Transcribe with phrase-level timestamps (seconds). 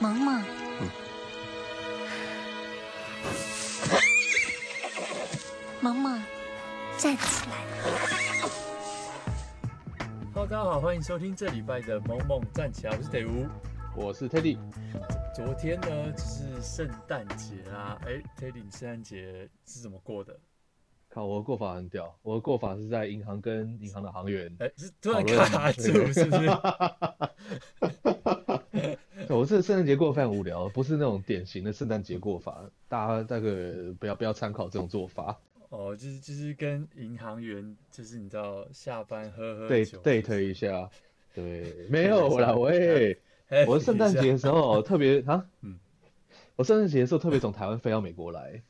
[0.00, 0.40] 萌萌，
[5.80, 6.22] 萌萌，
[6.96, 7.56] 站起来
[10.32, 13.48] ！Hello，大家好，欢迎收听这礼拜的《萌萌站起来》，我是德吾，
[13.96, 14.56] 我是 Teddy。
[15.34, 20.38] 昨天呢，就是圣诞节啊，哎，Teddy，你圣诞节是怎么过的？
[21.08, 26.46] 靠，我的过法很屌，我的过法是在银行跟银行的行员，哎，是突然卡住，是不是？
[29.30, 35.38] 我这圣诞节过得非常无聊，不是那种典型的圣诞节过法，大家那个不要不要参考这种做法。
[35.68, 40.88] 哦，就是就是跟银行员，就是你知道下班喝喝酒，date 一下，
[41.34, 43.18] 对， 没有啦，喂，
[43.68, 45.78] 我圣诞节的时候特别啊，嗯，
[46.56, 48.62] 我圣诞节的时候特别从台湾飞到美国来，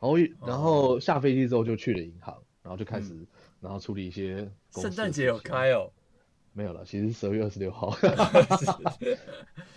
[0.00, 3.26] 然后然后下飞机之后就去了银行，然后就开始，嗯、
[3.60, 4.48] 然后处理一些。
[4.70, 5.90] 圣诞节有开哦。
[6.56, 7.94] 没有了，其实十二月二十六号。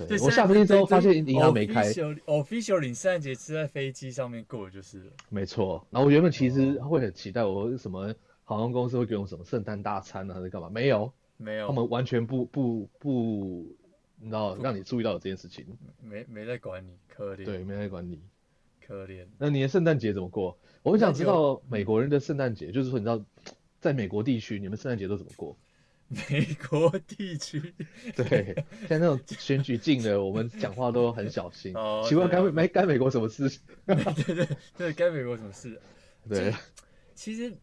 [0.08, 1.84] 对，我下飞机之后发现银行没开。
[1.92, 5.12] Official 领圣诞节是在飞机上面过就是了。
[5.28, 10.70] 没错，然后我原本其实会很期待，我什么航空公司会给我什么圣诞大餐啊，还是干嘛？
[10.70, 13.76] 没有，没有，他们完全不不不，
[14.16, 15.66] 你知道，让你注意到这件事情。
[16.02, 17.44] 没没在管你，可怜。
[17.44, 18.22] 对，没在管你，
[18.88, 19.26] 可怜。
[19.38, 20.58] 那你的圣诞节怎么过？
[20.82, 23.22] 我很想知道美国人的圣诞节，就是说你知道，
[23.82, 25.58] 在美国地区，你们圣诞节都怎么过？
[26.10, 27.74] 美国地区，
[28.18, 28.56] 对，
[28.88, 31.72] 像那种选举近的，我们讲话都很小心。
[31.76, 33.48] 哦，奇怪，该没该美国什么事？
[33.86, 35.80] 对对对，该美国什么事？
[36.28, 36.52] 对，
[37.14, 37.56] 其实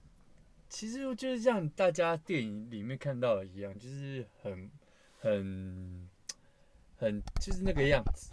[0.69, 4.71] 其实就是像大家电影里面看到的一样，就是很
[5.19, 6.09] 很
[6.97, 8.31] 很就是那个样子，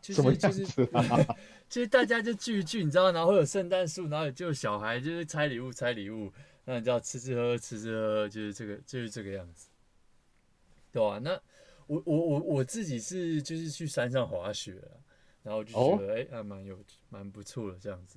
[0.00, 0.64] 就是就是
[1.68, 6.32] 就是大家就聚一聚，你知道，然后会有圣诞树，然后就小孩就是拆礼物拆礼物。
[6.64, 9.68] 那你知道吃吃喝喝吃吃喝喝就是这个就是这个样子，
[10.92, 11.18] 对吧？
[11.18, 11.32] 那
[11.88, 14.80] 我我我我自己是就是去山上滑雪，
[15.42, 18.16] 然后就觉得哎、哦欸、还蛮有蛮不错的这样子，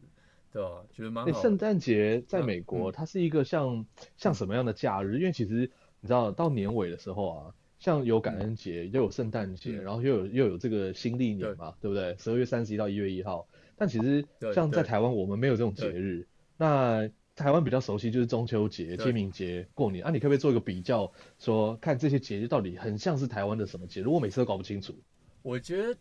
[0.53, 0.85] 对吧？
[0.93, 1.41] 觉得蛮好。
[1.41, 5.17] 圣诞节在美国，它是一个像、嗯、像什么样的假日？
[5.17, 12.15] 因为其实你知道到年尾的时候啊，像有感恩节，又有圣诞节，然后又有又有这个新历年嘛，对不对？
[12.20, 13.47] 十二月三十一到一月一号。
[13.75, 16.27] 但其实像在台湾，我们没有这种节日，
[16.58, 17.09] 那。
[17.35, 24.97] 台湾比较熟悉就是中秋节、清明节、过年啊，你可不可以做一个比较，说看这些节日到底很像是台湾的什么节如果每次都搞不清楚。
[25.41, 25.99] 我觉得，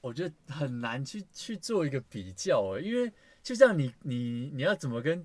[0.00, 5.24] 我觉得很难去去做一个比较哎，因为就像你你你要怎么跟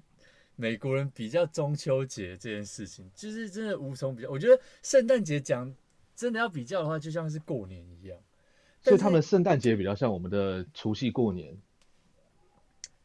[0.57, 4.29] 美国人比较中秋节这件事情，就是真的无从比较。
[4.29, 5.73] 我觉得圣诞节讲
[6.17, 8.19] 真的要比较的话，就像是过年一样，
[8.81, 11.57] 所以他们圣诞节比较像我们的除夕过年。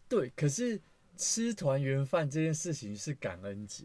[0.09, 0.81] 对，可是。
[1.19, 3.85] 吃团圆饭这件事情是感恩节，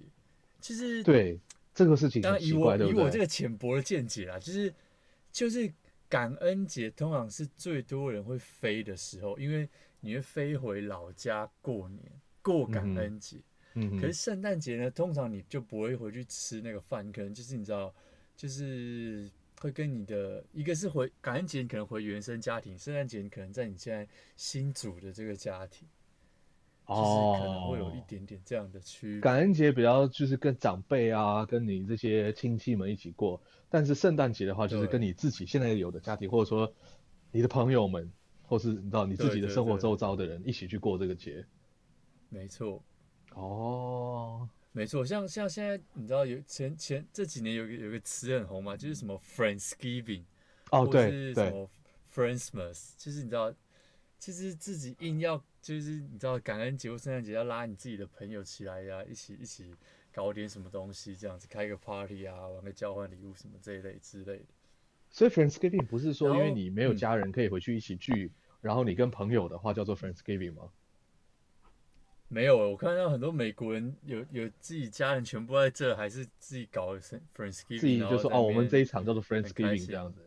[0.61, 1.37] 就是对
[1.73, 4.73] 这个事情当然以我以我这个浅薄的见解啦，就是
[5.31, 5.73] 就是
[6.07, 9.67] 感恩节通常是最多人会飞的时候，因为
[9.99, 12.01] 你会飞回老家过年
[12.43, 13.37] 过感恩节。
[13.73, 17.91] 嗯，可是圣诞节呢，通常你就不会回去吃那个饭，可能就是你知道，
[18.37, 19.27] 就是
[19.59, 24.07] 会跟你的一个是回感恩节，你可能回原生家庭；圣诞节你可能在你现在
[24.37, 25.87] 新组的这个家庭。
[26.85, 29.21] 哦，可能会有一点点这样的区别。
[29.21, 36.71] 感恩节比较就是跟长辈啊，跟你这些亲戚们一起过，但是圣诞节的话，就是跟你自己现在有的家庭，或者说
[37.31, 38.11] 你的朋友们，
[38.41, 41.45] 或是你知道你自己的生活周遭的人一起去过这个节。
[42.27, 42.83] 没错。
[43.33, 50.23] 哦，没错，像像现在你知道有前前这几年有个有个词很红嘛，就是什么 Friendsgiving，
[50.71, 51.69] 哦对，或是什么
[52.13, 53.53] Friendsmas，就是你知道。
[54.23, 59.75] 其实自己硬要，就是你知道，感恩节或圣诞节要拉你自己的朋友起来呀、啊，一起一起
[60.13, 64.45] 搞点什么东西，这样子开个 party 啊，玩个交换礼物什么这一类之类的。
[65.09, 68.31] 所以 Friendsgiving 不是说因为你没有家人可以回去一起聚，
[68.61, 70.69] 然后，然后你跟朋友的话叫做 Friendsgiving 吗？
[72.29, 80.21] 没有，我看到很多美国人有有自己家人全部在这，还是自己搞 Friendsgiving，自己就说哦，我们这一场叫做 Friendsgiving 这样子。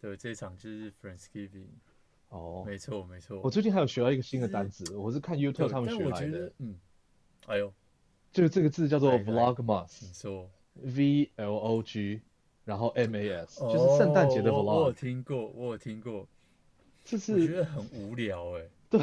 [0.00, 1.66] 对，这一场就是 Friendsgiving。
[2.30, 6.52] 哦，没错没错，我最近还有学到一个新的单词，我是看 YouTube 他们学来的。
[6.58, 6.76] 嗯，
[7.46, 7.72] 哎呦，
[8.32, 12.20] 就是这个字叫做 Vlogmas，你说 V L O G，
[12.64, 14.62] 然后 M A S，就是圣诞节的 Vlog。
[14.62, 16.24] 我有听过，我有听过，
[17.04, 18.62] 就是我觉得很无聊哎。
[18.88, 19.00] 对，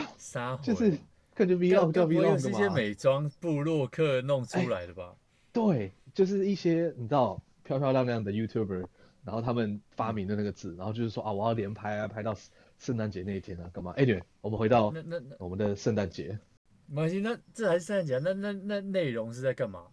[0.63, 0.97] 就是
[1.33, 5.13] 感觉 Vlog 叫 Vlog 是一些美妆部落客弄出来的吧？
[5.51, 8.85] 对，就是一些你知道漂漂亮亮的 YouTuber，
[9.25, 12.33] 然后他们发明的那个字，然后就是说啊，我要连拍啊，拍到。
[12.77, 13.91] 圣诞节那一天啊，干嘛？
[13.97, 16.37] 哎，对，我们回到那那我们的圣诞节。
[16.85, 19.83] 没关系，那这还是圣诞节，那那那内容是在干嘛？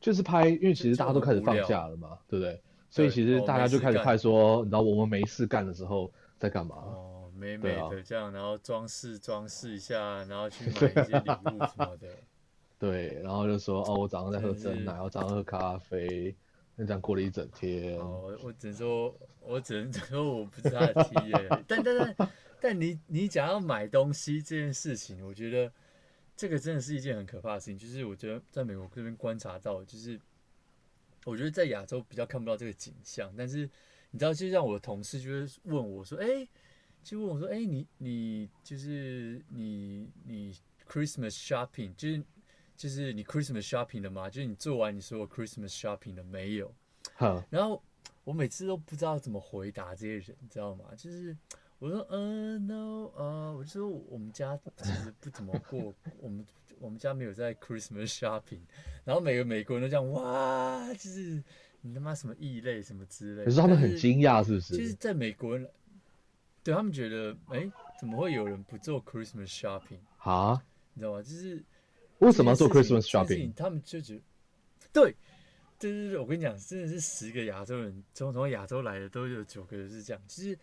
[0.00, 2.60] 就是拍，因为其实大家都开始放假了嘛，对不对？
[2.90, 6.76] 所以其实大家就开始拍说，你知道我们没事干的时候，在干嘛？
[6.76, 12.08] 哦，美美的这样，啊、然后装饰装饰一下，然后去买一些礼物什么的。
[12.78, 16.34] 对，然后就说哦，我早上在喝珍奶，我早上喝咖啡，
[16.76, 17.96] 那这样过了一整天。
[17.98, 21.64] 哦，我只能说，我只能说我不是他的 T 耶。
[21.68, 22.30] 但但但
[22.60, 25.72] 但你你讲要买东西这件事情，我觉得
[26.36, 27.78] 这个真的是一件很可怕的事情。
[27.78, 30.20] 就是我觉得在美国这边观察到，就是
[31.24, 33.32] 我觉得在亚洲比较看不到这个景象。
[33.36, 33.68] 但是
[34.10, 36.48] 你知道，就像我的同事就会问我说：“哎，
[37.02, 40.56] 就问我说，哎，你你就是你你
[40.88, 42.22] Christmas shopping 就是。”
[42.76, 44.28] 就是你 Christmas shopping 了吗？
[44.28, 46.74] 就是你做完你所有 Christmas shopping 了没有？
[47.14, 47.80] 好，然后
[48.24, 50.86] 我每次都不知道怎么回答这些人，你知道吗？
[50.96, 51.36] 就是
[51.78, 56.44] 我说嗯、uh, no 呃，我就说我们家其实不怎么过， 我们
[56.80, 58.62] 我们家没有在 Christmas shopping。
[59.04, 61.42] 然后每个美国人都这样哇，就是
[61.82, 63.44] 你他妈什么异类什么之类。
[63.44, 64.76] 可是他们很惊讶，是不是？
[64.76, 65.68] 就是在美国人，
[66.64, 67.70] 对他们觉得哎，
[68.00, 70.60] 怎么会有人不做 Christmas shopping 啊？
[70.94, 71.22] 你知道吗？
[71.22, 71.62] 就是。
[72.24, 73.52] 为什么要做 Christmas shopping？
[73.54, 74.22] 他们就觉得，
[74.92, 75.16] 对，
[75.78, 80.22] 对对对，我跟你讲，真的是十个亚洲人，从从亚洲来的都有九个人是这样。
[80.26, 80.58] 其实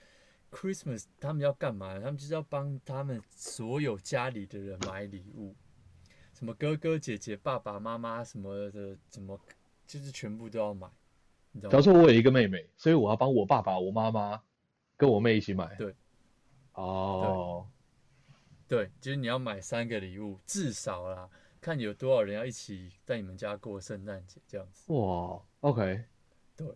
[0.49, 1.93] Christmas 他们要干嘛？
[1.99, 5.55] 他们就是要帮他们所有家里的人买礼物，
[6.33, 9.39] 什么哥哥姐姐、爸爸妈妈什么的，怎么
[9.85, 10.87] 就是全部都要买。
[11.51, 11.71] 你知道吗？
[11.71, 14.41] 假如说我有一个妹妹，所以我要帮我爸爸、我妈妈
[14.97, 15.75] 跟我妹一起买。
[15.75, 15.93] 对，
[16.73, 17.67] 哦，
[18.67, 21.29] 对，就是你要买三个礼物，至少啦。
[21.61, 24.91] 看有多少人要一起在你们家过圣诞节这样子。
[24.91, 26.03] 哇，OK，
[26.57, 26.67] 对。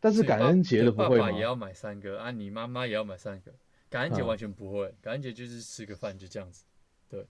[0.00, 1.26] 但是感恩节的不会吗？
[1.26, 3.52] 爸爸也要买三个啊，你妈妈也要买三个。
[3.88, 6.64] 感恩节完全不会，嗯、感恩节就是吃个饭就这样子。
[7.08, 7.24] 对。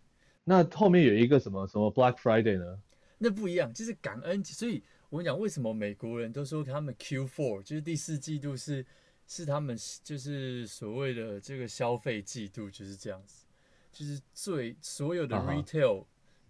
[0.45, 2.83] 那后面有一个什么什么 Black Friday 呢？
[3.19, 4.55] 那不一样，就是感恩节。
[4.55, 8.85] 所以我跟你讲，为什么美国人都说他们 Q4 就是第四季度是
[9.27, 13.45] 是他们就是所谓的这个消费季度就是这样子，
[13.93, 16.05] 就是最所有的 retail、uh。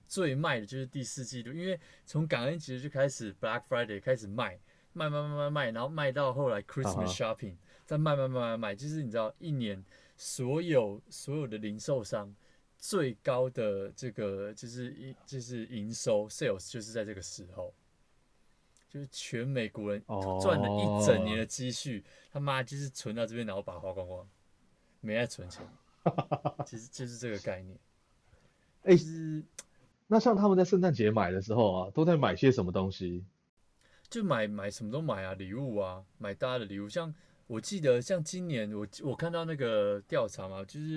[0.08, 4.58] 最卖的就是第四季度，因为从感恩节就开始 Black Friday 开始卖，
[4.94, 9.84] 卖卖卖卖卖，然后卖到后来 Christmas shopping，再卖卖卖卖卖，就是你知道一年
[10.16, 12.34] 所有所有的零售商
[12.78, 17.74] 最高的这个就是营就是营收 sales 就是在这个时候，
[18.88, 20.02] 就是全美国人
[20.40, 22.02] 赚了一整年的积蓄，
[22.32, 24.26] 他妈就是存到这边，然后把它花光光，
[25.02, 25.68] 没爱存钱，
[26.64, 27.78] 其 实就是这个概念，
[28.84, 29.44] 哎是。
[30.10, 33.26] 那像他们在圣诞节买的时候啊，都在买些什么东西？
[34.08, 36.88] 就买买什么都买啊，礼物啊，买大家的礼物。
[36.88, 37.14] 像
[37.46, 40.96] 我记得，像今年我我看到那个调查嘛，就是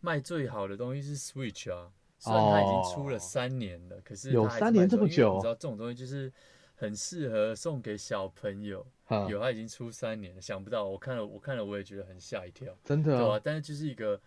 [0.00, 6.32] 卖最好的东西是 Switch 啊，虽然它已经出了三年了，哦、可是有三年这么久，你知道这种东西就是
[6.74, 8.84] 很适合送给小朋友。
[9.04, 13.40] 啊、有，它已经出三年了，想不到我看了我看了我也觉得很吓一跳，真的、哦，对吧、啊？
[13.44, 14.20] 但是就是一个。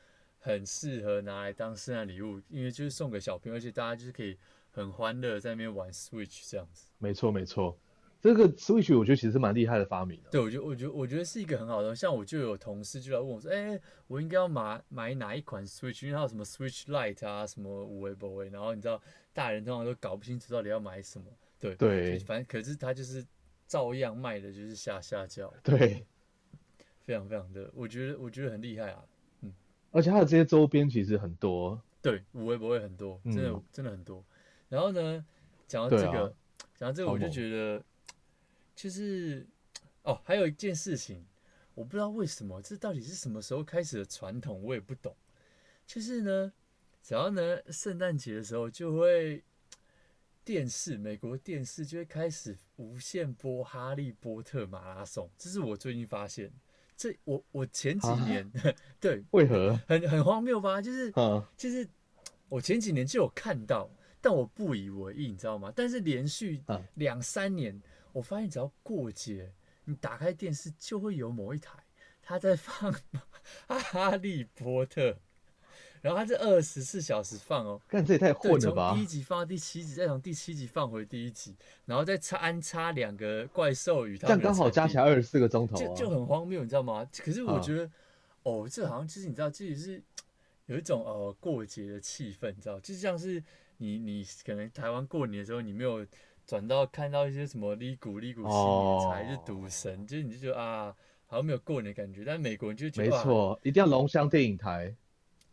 [0.48, 4.38] 很适合拿来当圣诞礼物，因为就是送给小朋友，而且大家就是可以
[4.72, 6.88] 很欢乐在那边玩 Switch 这样子。
[6.98, 7.78] 没错没错，
[8.22, 10.30] 这个 Switch 我觉得其实是蛮厉害的发明的。
[10.30, 16.06] 对，我觉得我觉得我觉得是一个很好的，像我就有同事就来问我说，哎、欸，我应该要买买哪一款 Switch？
[16.06, 19.02] 因为它有什么 Switch Lite 啊，什么有的没的，然后你知道
[19.34, 21.26] 大人通常都搞不清楚到底要买什么。
[21.60, 23.26] 对对，反正可是他就是
[23.68, 25.54] 照样卖的就是下下叫。
[25.64, 26.06] 对，
[27.04, 29.04] 非常非常的，我觉得我觉得很厉害啊。
[29.98, 34.24] 而且它的这些周边其实很多，对，有的没的很多，真的、嗯、真的很多。
[34.70, 35.26] 然后呢，
[35.68, 36.36] 讲到这个，
[36.76, 37.84] 讲、啊、到这个，我就觉得，
[38.76, 39.44] 就是
[40.04, 41.26] 哦，还有一件事情，
[41.74, 45.16] 我不知道为什么，这到底是什么时候开始的传统，我也不懂。
[45.88, 46.54] 就是呢，
[47.02, 49.44] 只要呢圣诞节的时候，就会
[50.46, 56.52] 电视，美国电视就会开始无限播《哈利波特》马拉松，这是我最近发现。
[56.98, 60.82] 这我我前几年、啊、 对，为何很很荒谬吧？
[60.82, 61.88] 就是、啊、就是
[62.50, 63.88] 我前几年就有看到，
[64.20, 65.72] 但我不以为意，你知道吗？
[65.76, 66.62] 但是连续
[66.96, 69.54] 两三年，啊、我发现只要过节，
[69.86, 71.78] 你打开电视就会有某一台
[72.22, 72.92] 他在放
[73.80, 75.12] 《哈利波特》。
[76.02, 78.90] 然后它是二十四小时放哦，看这也太混了吧！
[78.90, 87.08] 从第一集放到第七集，再从第七集放回第一集，然后再插安插两个怪兽与他们，这样刚好加起来二十四个钟头，就就很荒谬，你知道吗？
[87.18, 87.92] 可是我觉得，啊、
[88.44, 90.02] 哦，这好像其实你知道，这也是
[90.68, 93.44] 有一种呃过节的气氛，你知道，就像是
[93.78, 96.06] 你你可能台湾过年的时候，你没有
[96.46, 102.24] 转到看到一些什么哩咕哩咕新年是赌神，就是你就觉得啊，好像没有过年的感觉。
[102.24, 104.96] 但美国人就觉得，没错，一定要龙祥电影台。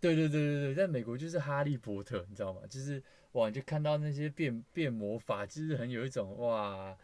[0.05, 2.61] 对对对对对，在美国就是哈利波特，你知道吗？
[2.69, 6.95] 就是哇，你就看到那些变变魔法，就是很有一种哇，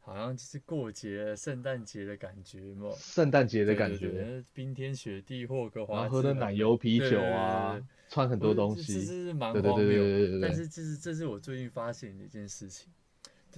[0.00, 10.40] 好像就是过节、圣诞节的感觉嘛，圣诞节的感觉，对对对，冰天雪地，霍格华兹，喝的奶油啤酒啊，对对对对，穿很多东西，这是蛮荒谬。
[10.42, 12.90] 但是这是这是我最近发现的一件事情。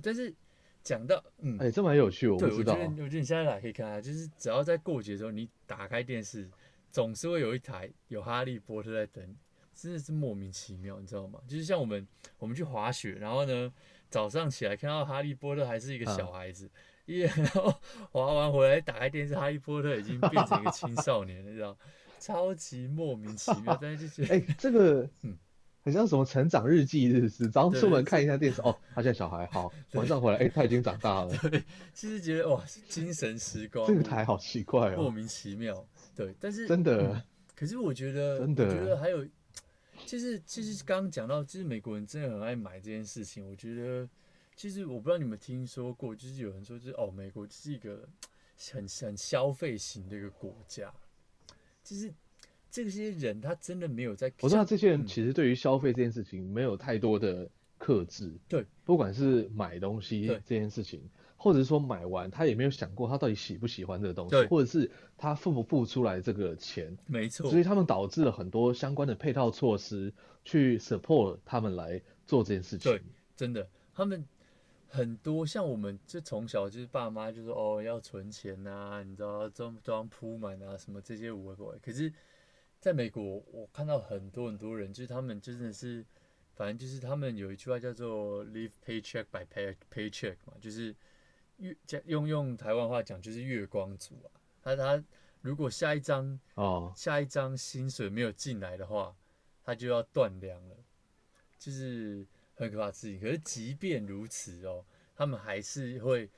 [0.03, 0.33] 但是
[0.83, 2.75] 讲到，嗯，哎、欸，这蛮有趣，我不知道。
[2.75, 6.49] 我觉得，我觉得你现在来可以看啊，就是只要在过节的时候，你打开电视，
[6.91, 9.35] 总是会有一台有哈利波特在等你，
[9.75, 11.41] 真的是莫名其妙，你知道吗？
[11.47, 12.07] 就是像我们
[12.39, 13.73] 我们去滑雪，然后呢，
[14.09, 16.71] 早上起来看到哈利波特还是一个小孩子，
[17.07, 17.75] 然后
[18.11, 21.77] 滑完回来打开电视，哈利波特已经变成一个青少年了，你知道，
[22.19, 25.37] 超级莫名其妙， 但是就觉得，哎、欸，这个，嗯。
[25.83, 31.35] 很像什么成长日记，日是早上出门看一下电视，哦， 他现在小孩好，晚上回来，哎、欸，他已经长大了。
[31.49, 35.83] 对，其实觉得哇，精神时光，这个台好奇怪哦，莫名其妙。
[36.21, 37.23] 对，但是真的、嗯，
[37.57, 39.27] 可是我觉得，真的，我觉得还有，
[40.07, 43.49] 其实其实刚刚讲到，就是美国人真的很爱买这件事情。
[43.49, 44.09] 我觉得，
[44.55, 48.09] 其实我不知道你们听说过，就是有人说，就是哦，美国就是一个
[48.73, 50.93] 很很消费型的一个国家，
[51.83, 52.13] 就是。
[52.73, 61.03] 这些人他真的没有在，我知道这些人其实对于消费这件事情没有太多的克制，对，不管是买东西这件事情，
[61.43, 70.13] 或者是说买完他也没有想过他到底喜不喜欢这个东西，或者是他付不付出来这个钱，没错，所以他们导致了很多相关的配套措施
[70.45, 73.03] 去 support 他们来做这件事情，对，
[73.35, 74.23] 真的，他们
[74.87, 82.13] 很多像我们就从小就是爸妈就说哦要存钱啊，你知道装装铺满啊什么这些无谓，可是。
[82.83, 86.03] 在美国，我看到很多很多人，就是他们真的是，
[86.55, 90.97] 反正就是他们有一句话叫做 “live paycheck by pay paycheck” 嘛，就是
[91.61, 91.77] 月
[92.07, 94.29] 用用台湾话讲就是月光族啊。
[94.63, 95.05] 他他
[95.41, 99.15] 如果下一张哦下一张薪水没有进来的话，
[99.65, 100.77] 他就要断粮了，
[101.59, 103.21] 就是很可怕的事情。
[103.21, 106.29] 可是即便如此哦，他们还是会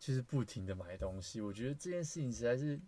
[0.00, 1.40] 就是不停的买东西。
[1.40, 2.80] 我觉得这件事情实在是。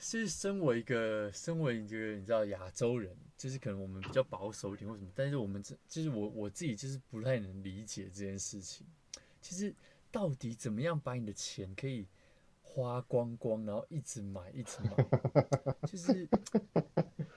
[0.00, 8.86] 是身为一个，身为一个你知道亚洲人，就是可能我们比较保守一点或什么，但是我们这就是我我自己就是不太能理解这件事情。
[9.40, 9.74] 其实
[10.10, 12.06] 到底怎么样把你的钱可以
[12.62, 14.90] 花光光，然后一直买一直买，
[15.86, 16.28] 就是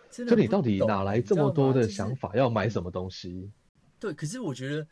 [0.09, 0.35] 真的。
[0.35, 3.51] 就你到底哪来这么多的想法要买什么东西？
[3.99, 4.87] 对，可是我觉得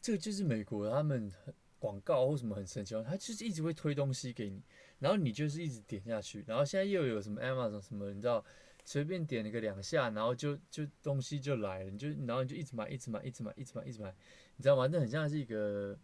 [0.00, 1.32] 这个就是美国他们
[1.78, 4.62] 广告或什么很神奇，他就是一直会推东西给你。
[5.00, 8.42] 然后你就是一直点下去，然后现在又有什么 Amazon 什么，你知道，
[8.86, 14.14] 随便点了个两下，然后就就东西就来了，你就然后你就一直买，一直买，一直买，一直买，一直买，
[14.56, 14.88] 你知道吗？
[14.90, 15.98] 那很像是一个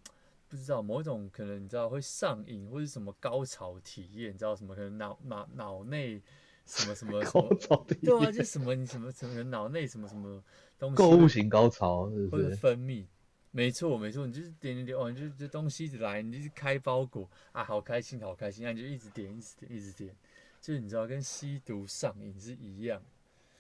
[0.51, 6.21] 不知道某一种可能，你知道会上瘾或者什么高潮体验，你知道什么可能脑脑脑内
[6.67, 10.43] 什么什么什么高潮体验，对啊，就什么你什么什么脑内什么什么
[10.77, 12.45] 东西，购物型高潮是不是？
[12.45, 13.07] 或者分泌。
[13.53, 20.15] 没错，没错，你就是点点点，哦，你就这东西一直来，你就是开包裹啊，好开心，好开心，啊，你就一直点，一直点，一直点，
[20.61, 23.03] 就是你知道，跟吸毒上瘾是一样，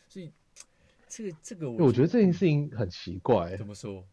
[0.09, 0.30] 所以
[1.09, 3.56] 这个这个我，我觉得这件事情很奇怪。
[3.56, 4.04] 怎么说？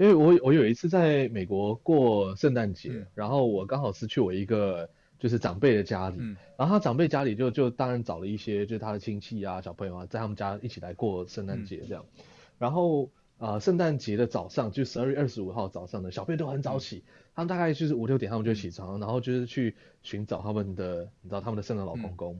[0.00, 4.88] 因为我我有一次在美国过圣诞节，嗯，然后我刚好是去我一个
[5.18, 12.24] 就是长辈的家里，嗯，然后他长辈家里就就当然找了一些就是他的亲戚啊、小朋友啊，在他们家一起来过圣诞节这样，嗯，
[12.58, 13.10] 然后。
[13.40, 17.02] 啊、呃，圣诞节的早上，就十二月二十五号早上的小朋友都很早起，嗯，
[17.36, 22.38] 他们大概就是五六点，他们就起床，嗯，然后就是去寻找他们的，你知道他们的圣诞老公公。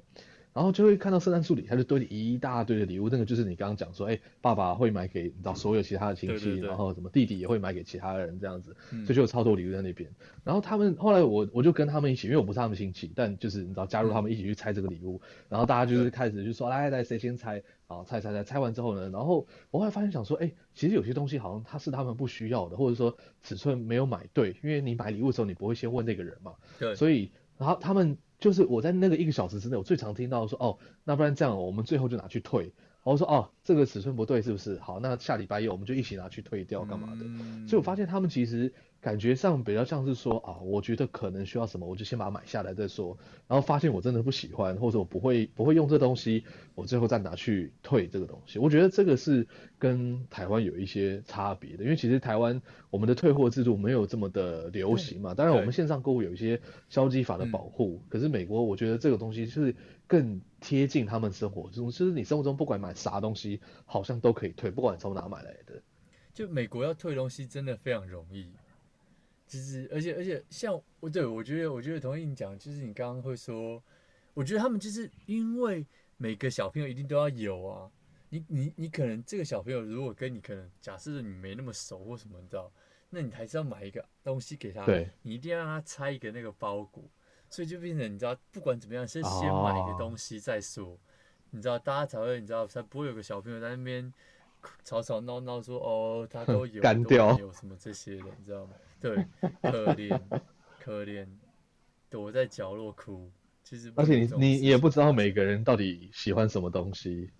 [0.52, 3.08] 嗯然后就会看到圣诞树里，他就堆了一大堆的礼物。
[3.08, 10.10] 那个就是你刚刚讲说，哎，爸爸会买给你知道所有其他的亲戚，然后什么弟弟也会买给其他的人这样子，嗯、所以就有超多礼物在那边。
[10.42, 15.20] 然后他们后来我我就跟他们一起，因为我不是他们亲戚，但就是你知道加入他们一起去拆这个礼物。
[15.48, 17.62] 然后大家就是开始就说，来来谁先拆？
[17.86, 26.54] 好，拆拆拆，拆完之后呢，然后我后来发现想说，哎，其实有些东西好像他是他们不需要的，或者说尺寸没有买对，因为你买礼物的时候你不会先问那个人嘛。
[26.78, 26.96] 对。
[26.96, 28.18] 所以然后他们。
[28.40, 32.72] 就是我在那个一个小时之内，我最常听到说，哦，那不然这样，我们最后就拿去退。
[33.04, 34.78] 我说，哦，这个尺寸不对，是不是？
[34.80, 37.24] 好，那下礼拜一我们就一起拿去退掉，干嘛的？
[37.24, 37.68] 嗯。
[37.68, 38.72] 所以我发现他们其实。
[39.00, 43.16] 感觉上比较像是说啊，我觉得可能需要什么，我就先把它买下来再说。
[43.48, 48.58] 然后发现我真的不喜欢，或者我不会不会用这东西，我最后再拿去退这个东西。
[48.58, 49.46] 我觉得这个是
[49.78, 55.32] 跟台湾有一些差别的，因为其实台湾我们的退货制度没有这么的流行嘛。
[55.34, 59.74] 当然我们线上购物有一些消基法的保护，可是美国我觉得这个东西是
[60.06, 65.80] 更贴近他们生活中，就是你生活中不管买啥东西，好像都可以退，不管你从哪买来的。
[66.34, 68.52] 就美国要退东西真的非常容易。
[69.50, 73.82] 其实，而且而且，像我对我觉得，我觉得同意你讲，就是你刚刚会说，
[74.32, 75.84] 我觉得他们就是因为
[76.16, 77.90] 每个小朋友一定都要有啊。
[78.28, 82.72] 你你你可能这个小朋友如果跟你可能假设你没那么熟或什么，你知道，
[83.08, 87.02] 那你还是要买一个东西给他，对，你一定要让他拆一个那个包裹，
[87.48, 90.98] 所以就变成你知道，不管怎么样，先先买一个东西再说，哦、
[91.50, 94.14] 你知道，大家才会你知道，才不会有个小朋友在那边
[94.84, 98.74] 吵吵闹闹说哦，他都有干掉有什么这些的，你知道吗？
[99.00, 99.26] 对，
[99.62, 100.20] 可怜
[100.80, 101.26] 可怜，
[102.08, 103.30] 躲在角落哭。
[103.62, 107.30] 其实，而且你你也不知道每个人到底喜欢什么东西，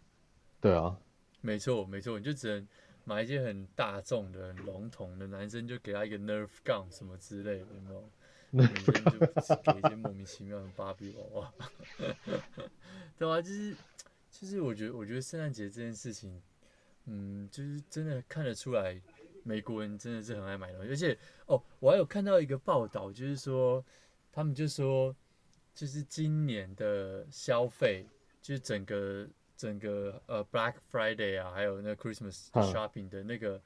[0.61, 0.97] 对啊，
[1.40, 2.69] 没错没错，你就只能
[3.05, 8.11] 买一些很大众的、很笼统的，男生就给他一个 Nerf gun 什么之类的，有没有？
[8.52, 9.19] 女生就
[9.73, 11.55] 给一些莫名其妙的芭比娃娃，
[13.17, 13.75] 对啊，就是
[14.31, 16.43] 就是我觉得我觉得圣诞节这件事情，
[17.07, 19.00] 嗯，就是真的看得出来，
[19.42, 23.85] 美国人真的是很爱买东西，而且哦，我还有看到一个报道，就是说
[24.32, 25.14] 他们就说。
[25.73, 28.04] 就是今年的消费，
[28.42, 33.59] 就是整个整个呃 Black Friday 啊，还有那 Christmas shopping 的那个，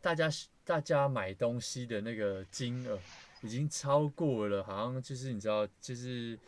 [0.00, 0.30] 大家
[0.64, 2.98] 大家买东西的那个金额，
[3.42, 6.38] 已经超过了，好像就是你知道，就是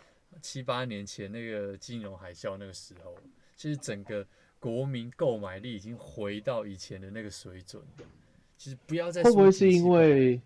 [0.41, 3.15] 七八年前那个金融海啸那个时候，
[3.57, 4.27] 就是整个
[4.59, 7.83] 国民购买力已经回到以前的那个水准。
[8.57, 10.41] 其实不要再会不会是因为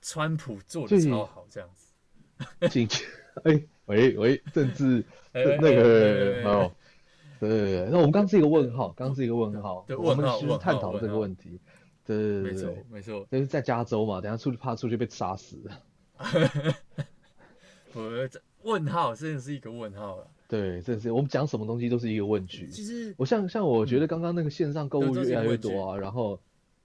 [0.00, 2.68] 川普做的超好这样子？
[2.68, 3.04] 进去
[3.44, 3.62] 哎。
[3.86, 6.72] 喂喂，政治 那个哦，
[7.40, 11.60] 对对对，那我们刚刚是一个问号，刚刚是一个问号，我们其实探讨这个问题，
[12.06, 15.58] 对对对对，没错，就是在加州嘛，等下出去怕出去被杀死。
[17.92, 18.00] 不，
[18.62, 20.28] 问号真的是一个问号了。
[20.46, 22.68] 对，这是我们讲什么东西都是一个问句。
[22.68, 26.38] 其实我像像我觉得刚刚那个线上购物越来越多啊，然后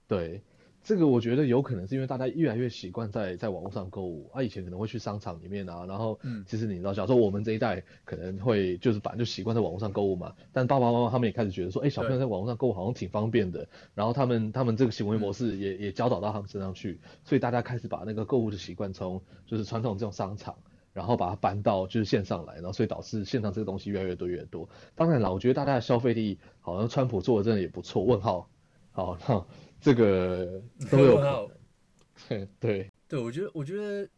[0.08, 0.42] 对。
[0.88, 20.56] 这个我觉得有可能是因为大家越来越习惯在在网络上购物啊，以前可能会去商场里面啊，然后其实你知道，假如说我们这一代可能会就是反正就习惯在网络上购物嘛，但爸爸妈妈他们也开始觉得说，哎，小朋友在网络上购物好像挺方便的，然后他们他们这个行为模式也也教导到他们身上去，所以大家开始把那个购物的习惯从就是传统这种商场，
[20.94, 24.66] 然后把它搬到就是线上来，然后所以导致线上这个东西越来越多越多。
[24.94, 28.02] 当然了，我觉得大家的消费力好像川普做的真的也不错。
[28.02, 28.48] 问号，
[28.92, 29.46] 好那。
[29.80, 31.48] 这个 都有可
[32.28, 34.08] 能， 对对，我觉得我觉得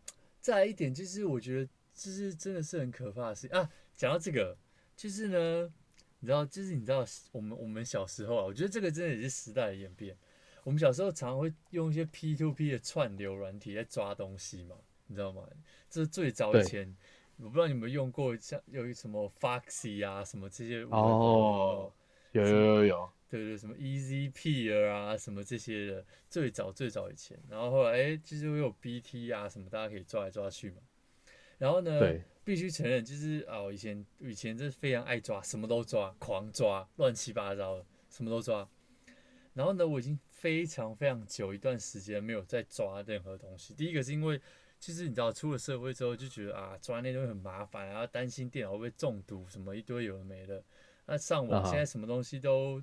[0.40, 3.68] 再来一点就是，我觉得这是真的是很可怕的事啊。
[3.94, 4.56] 讲到这个，
[4.96, 5.72] 就是呢，
[6.20, 10.16] 你知道，就是你知道，我们我们小时候啊，我觉得这个真的也是时代的演变。
[10.64, 15.42] 我们小时候常常会用一些 P to P 的串流软体在抓东西嘛，你知道吗？
[15.88, 16.94] 这是最早以前，
[17.38, 21.92] 我不知道你有没有用过，像有什么 Foxy 啊，什么这些哦，
[22.32, 23.10] 有有有有。
[23.28, 30.78] 对对，什么 EZP 啊，什么这些的，最早最早以前，然后后来哎，其实我有 BT 啊，什么大家可以抓来抓去嘛。
[31.56, 38.68] 然后呢，对必须承认，就是啊，我，以前以前真是非常爱抓，什么都抓，狂抓，乱七八糟的，什么都抓。
[39.54, 43.74] 然后呢，我已经非常非常久一段时间没有再抓任何东西。
[43.74, 44.40] 第一个是因为，
[44.80, 50.64] 其实你知道，出了社会之后就觉得啊，抓那东西很麻烦，然后担心电脑会不会中毒，什么一堆有的没的。
[51.10, 52.82] 那上网现在什么东西都。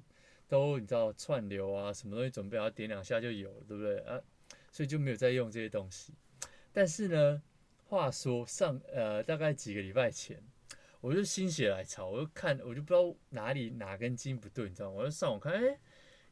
[0.49, 4.17] 都你知道串流啊，什么东西准备要点两下就有了，对不对啊？
[4.71, 6.13] 所以就没有再用这些东西。
[6.71, 7.43] 但是呢，
[7.83, 10.41] 话说上呃大概几个礼拜前，
[11.01, 14.99] 我就心血来潮，我就看我就不知道哪里哪根筋不对，你知道吗？
[14.99, 15.77] 我就上网看，哎，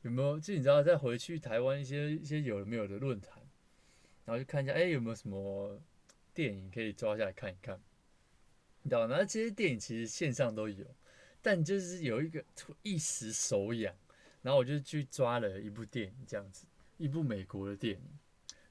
[0.04, 3.44] 有没有就你知道再回去台湾一些一些有没有的论坛，
[4.24, 5.78] 然后就看一下，哎，有没有什么
[6.34, 7.78] 电影可以抓下来看一看，
[8.82, 9.18] 你知道吗？
[9.18, 10.86] 那这些电影其实线上都有，
[11.46, 12.44] 但就是有一个
[12.82, 13.94] 一时手痒。
[14.42, 16.66] 然后我就去抓了一部电影，这样子，
[16.98, 18.02] 一部美国的电影，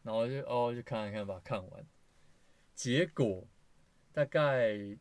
[0.02, 1.86] 然后就哦就看一看，把它看完。
[2.76, 3.44] 结果
[4.12, 4.96] 大概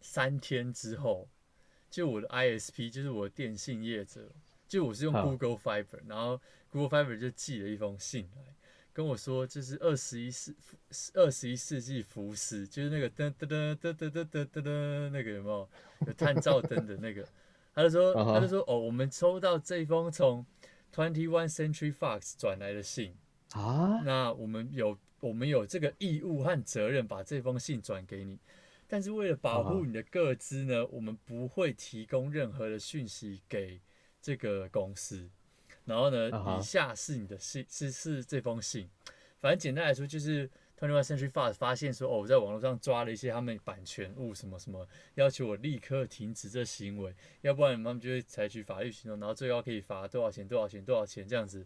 [0.00, 1.28] 三天之后，
[1.90, 4.30] 就我的 ISP，就是我的电信业者，
[4.66, 8.42] 就我是用 Google Fiber，然后 Google Fiber 就寄了一封信来
[8.94, 10.54] 跟我说，就是二十一世
[11.14, 15.68] 二十一世纪福斯，就是那个噔噔噔噔噔噔噔噔那个有没有？
[16.06, 17.26] 有探照灯的那个。
[17.74, 20.46] 他就说，他就说，哦，我们抽到这封从
[20.94, 23.16] Twenty One Century Fox 转来的信。
[23.50, 28.38] 啊，那我们有我们有这个义务和责任把这封信转给你，
[28.86, 33.80] 但是为了保护你的个资呢，我们不会提供任何的讯息给
[34.22, 35.28] 这个公司。
[35.84, 38.88] 然后呢，以下是你的信，是是这封信，
[39.40, 40.50] 反正简单来说就是。
[40.76, 51.64] Twenty One Century Fox 发现说，哦，我在网络上抓了一些他们版权物，什么什么，要求我立刻停止这行为，要不然他们就会采取法律行动，然后最高可以罚多少钱，多少钱，多少钱这样子，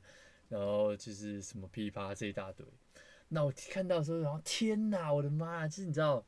[0.50, 2.64] 然后就是什么噼啪这一大堆。
[3.28, 5.66] 那我看到的时候，然后天哪，我的妈！
[5.66, 6.22] 就是你知道，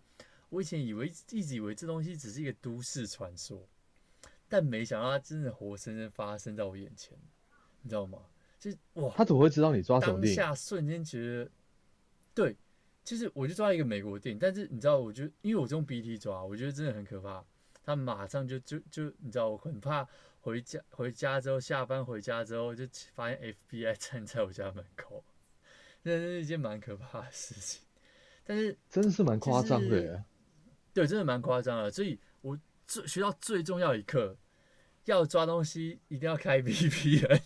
[0.49, 3.69] 我以前以为一直以为这东西只是一个都市传说，
[4.49, 7.17] 但没想到它真的活生生发生在我眼前，
[7.83, 8.19] 你知道吗？
[8.59, 10.37] 就哇，他怎么会知道你抓什么电影？
[10.37, 11.51] 当下瞬间觉得，
[12.35, 12.57] 对，
[13.05, 17.43] 其实我就抓一个美国电影，但是你知道，我就因为我用 BT 抓，我觉得真的很可怕。
[17.83, 20.07] 他马上就就就你知道，我很怕
[20.41, 25.25] 回家回家之后下班回家之后就发现 FBI 站在我家门口，
[26.03, 27.81] 那是一件蛮可怕的事情。
[28.45, 30.23] 但是真的是蛮夸张的，
[30.93, 31.91] 对，真的蛮夸张的。
[31.91, 34.37] 所以我最学到最重要一课，
[35.07, 37.41] 要抓东西一定要开 VPN。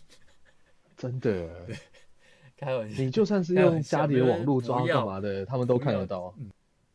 [0.96, 1.66] 真的，
[2.56, 6.34] 开玩笑，你就算是用家里的网络抓干嘛的，他们都看得到。
[6.38, 6.50] 嗯，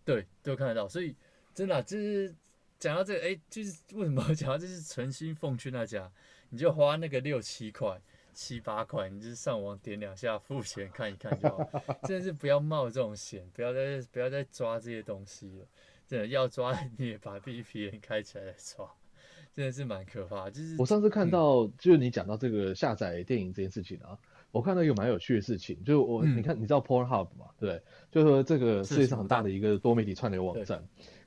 [0.05, 0.87] 对，都看得到。
[0.87, 1.15] 所以
[1.53, 2.33] 真的、啊、就是
[2.79, 6.11] 讲到这个，哎、欸，就是为什么讲到这是诚心奉劝大家，
[6.49, 8.01] 你就花那个六七块、
[8.33, 11.69] 七八块，你就上网点两下付钱看一看就好。
[12.03, 15.65] 真的是不要冒这种险，不要再不要再抓这些东西了。
[16.07, 18.89] 真的要抓你也把 VPN 开起来再抓。
[19.55, 24.17] 真的是蛮可怕，就是我上次看到，嗯、就是你讲到这个下载电影这件事情啊，
[24.51, 27.81] 我看到一个蛮有趣的事情，就是我、嗯、你看你知道 Pornhub 嘛，对，
[28.11, 30.83] 就是说这个世界上很大的一个多媒体串流网站，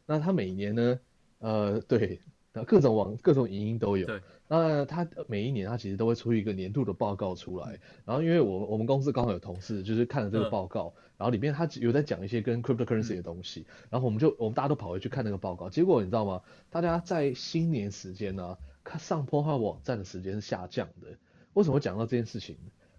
[0.07, 1.01] 那它每年呢，
[1.39, 2.21] 呃，对。
[2.67, 4.07] 各种网各种影音都有。
[4.47, 7.81] 那他每一年他其实都会出一个年度的报告出来。
[8.05, 13.61] 然后因为我我们公司刚好有同事就是看了这个报告，嗯、然后里面他有在讲一些跟 cryptocurrency 的东西。
[13.61, 15.71] 嗯、然后我们就我们大家都跑回去看那个报告。
[15.71, 16.43] 结果你知道吗？
[16.69, 21.17] 大家在新年时间呢、啊，看上 Pornhub 网站的时间是下降的。
[21.55, 22.57] 为什么会讲到这件事情？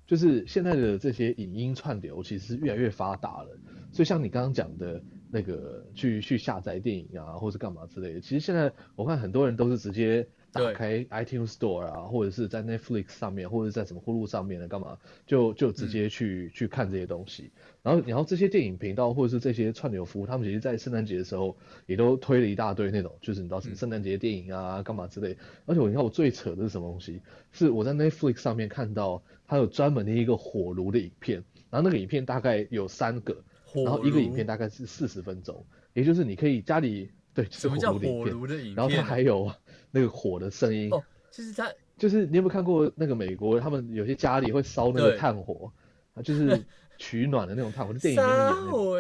[0.08, 3.50] 就是现在的这些影音串流其实是越来越发达了。
[3.92, 5.04] 所以像你刚刚讲的。
[5.36, 8.22] 那个去去下载电影啊，或者干嘛之类的。
[8.22, 17.52] 其实现在我看很多人都是直接打开 iTunes Store 啊，或者是在 Netflix 上面，或者是在什么 Hulu 上面的干嘛，就就直接去、嗯、去看这些东西。
[17.82, 25.36] 然后然后这些电影频道或者是这些串流服务，他们其实在圣诞节的时候也都推了一大堆那种，就是你知道什么圣诞节电影啊干嘛之类。
[25.66, 27.22] 而且我你看我最扯的是什么东西？
[27.52, 33.44] 是我在 Netflix 上面看到它有专门的一个火炉的影片，然后那个影片大概有三个。
[33.76, 39.52] 然后一个影片大概是四十分钟，也就是你可以家里对，就是火炉的影片，的影片然后它还有
[39.94, 40.90] 那个火的声音。
[40.92, 41.02] 哦，
[41.32, 45.72] 就是它，就是你有没有看过那个美国他们有些家里会烧那个炭火，
[46.16, 46.60] 啊，就是
[46.98, 48.48] 取暖的那种炭火，就电影里面演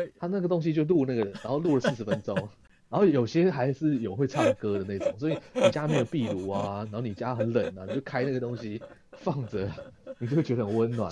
[0.05, 2.35] 的，他那个东西就录那个，然后录了四十分钟，
[2.89, 8.79] 然后有些还是有会唱歌的那种，所以你家没有壁炉啊，然后你家很冷啊，你就开那个东西
[9.13, 9.69] 放着，
[10.19, 11.11] 你就会觉得很温暖。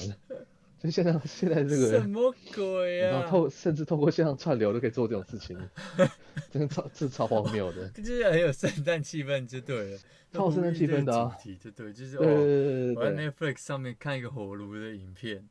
[0.81, 3.11] 就现在，现在这个什么鬼啊？
[3.11, 5.55] 然后透甚至透过线上串流都可以做这种事情，
[6.49, 7.87] 真的超这是超荒谬的。
[8.01, 9.99] 就是很有圣诞气氛就对了，
[10.33, 11.37] 超有圣诞气氛的啊！
[11.61, 12.95] 就对，就是对对对对对。
[12.95, 15.47] 我在 Netflix 上面看一个火炉的影片，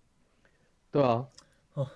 [0.90, 1.28] 对啊。
[1.74, 1.88] 哦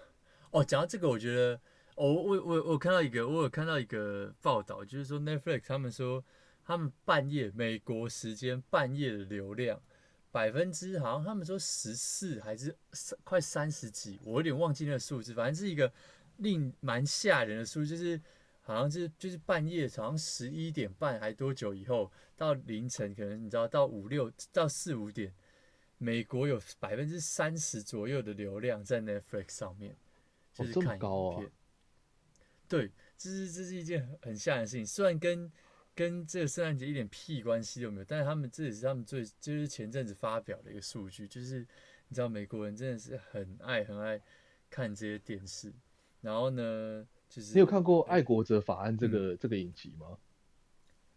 [0.53, 1.61] 哦，讲到这个，我觉得，
[1.97, 6.23] 哦，我我我看到一个，我有看到一个报道，就是说 Netflix 他们说，
[6.65, 9.81] 他们半夜美国时间半夜的流量。
[10.35, 15.93] 百分之好像他们说十四还是三快三十几，我有点忘记那个数字，反正是一个
[16.39, 18.21] 令蛮吓人的数字，就是
[18.61, 25.33] 好像是就是半夜好像十一点半还多久以后到凌晨，可能你知道到五六到四五点，
[25.99, 29.97] 美国有百分之三十左右的流量在 Netflix 上面，
[30.53, 31.53] 就是看影片。
[32.67, 35.53] 对，这是这是一件很吓人的事情，虽然跟。
[35.95, 41.61] 跟这个圣诞节一点屁关系都没有，但是他们这也是他们最就是前阵子发表的一个数据，就是
[42.09, 44.21] 你知道美国人真的是很爱很爱
[44.69, 45.73] 看这些电视，
[46.21, 50.19] 然后呢，就是你有看过《爱国者法案》这个、嗯、这个影集吗？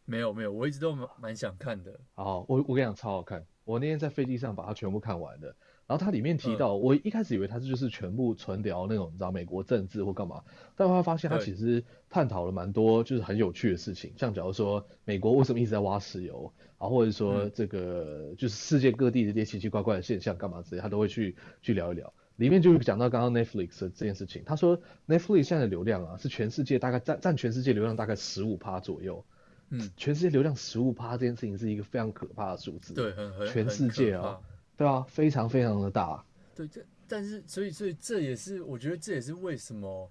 [0.05, 1.99] 没有没有，我一直都蛮想看的。
[2.13, 5.53] 好，我我跟你讲超好看，我那天在飞机上把它全部看完的。
[5.87, 10.43] 然后它里面提到，我一开始以为它是就是全部纯聊那种你知道美国政治或干嘛，
[10.75, 22.13] 但后来发现它其实探讨了蛮多就是很有趣的事情，像假如说美国为什么一直在挖石油啊，或者说这个就是世界各地的这些奇奇怪怪的现象干嘛之类，他都会去去聊一聊。
[22.35, 29.25] 里面就讲到刚刚 Netflix 的这件事情，他说 Netflix 现在的流量啊是全世界大概占占全世界流量大概十五趴左右，
[29.69, 34.37] 嗯，全世界流量十五趴这件事情是一个非常可怕的数字，对，很很全世界啊。
[34.77, 36.23] 对啊，非常非常的大。
[36.55, 40.07] 对，这但是所以所以这也是我觉得这也是为什么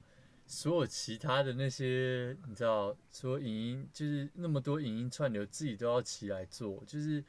[0.47, 7.23] 所有其他的那些你知道说影音就是那么多影音串流自己都要起来做，就是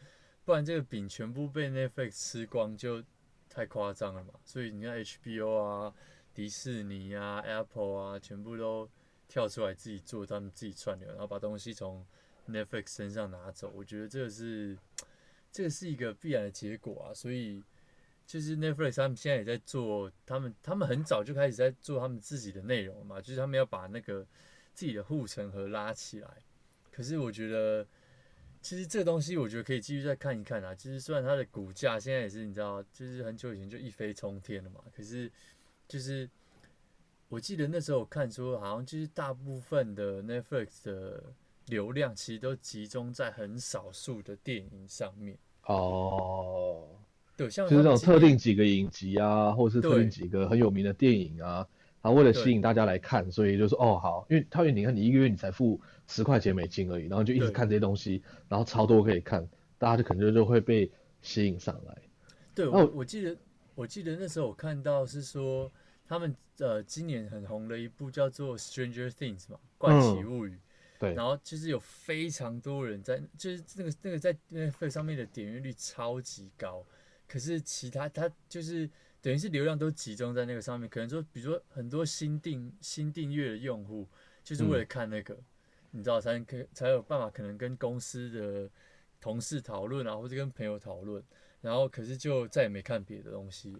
[0.45, 3.03] 不然这个饼全部被 Netflix 吃光就
[3.49, 4.33] 太夸张了嘛。
[4.43, 5.93] 所以你看 HBO 啊、
[6.33, 8.89] 迪士尼啊、Apple 啊，全部都
[9.27, 12.03] 跳出来自己做他们自己串流，然后把东西从
[12.49, 13.71] Netflix 身上拿走。
[13.75, 14.75] 我觉得这个是。
[15.51, 17.63] 这是一个必然的结果啊，所以
[18.25, 24.25] 就是 Netflix 他们现在也在做，他们他们很早就开始在做他们自己的内容嘛，就是他们要把那个
[24.73, 26.29] 自己的护城河拉起来。
[26.91, 27.87] 可是我觉得，
[28.61, 30.75] 其实这东西我觉得可以继续再看一看啊。
[30.75, 35.31] 其实虽然它的股价现在也是你知道，就是很久以前就一飞冲天了嘛，可是
[35.87, 36.29] 就是
[37.29, 41.23] 我记得那时候我看说，好像就是大部分的 Netflix 的
[41.67, 45.37] 流量其实都集中在很少数的电影上面。
[45.65, 46.87] 哦，
[47.35, 51.67] 对，像就是那种特定几个影集啊，或者是特定几个很有名的电影啊。
[52.01, 59.45] 然后为了吸引大家来看，所以就说哦好，因为他因为你看你一个月你才付十块钱美金而已，然后就一直看这些东西，然后超多可以看，
[59.77, 60.89] 大家就可能就会被
[61.21, 61.97] 吸引上来。
[62.55, 63.35] 对，我我记得
[63.75, 65.69] 我记得那时候我看到是说
[66.07, 70.51] 他们呃今年很红的一部叫做《Stranger Things》嘛，《怪奇物语》。
[70.53, 70.59] 嗯。
[70.99, 71.13] 对。
[71.13, 76.85] 然后就是有非常多人在，就是那个那个在 Netflix 上面的点阅率超级高，
[77.27, 78.89] 可是其他他就是。
[79.19, 84.07] 等于是流量都集中在那个上面，可能说，比如说很多新订新订阅的用户，
[84.41, 85.43] 就是为了看那个，嗯、
[85.91, 88.69] 你知道，才可才有办法可能跟公司的
[89.19, 91.21] 同事讨论啊，或者跟朋友讨论，
[91.59, 93.79] 然后可是就再也没看别的东西了。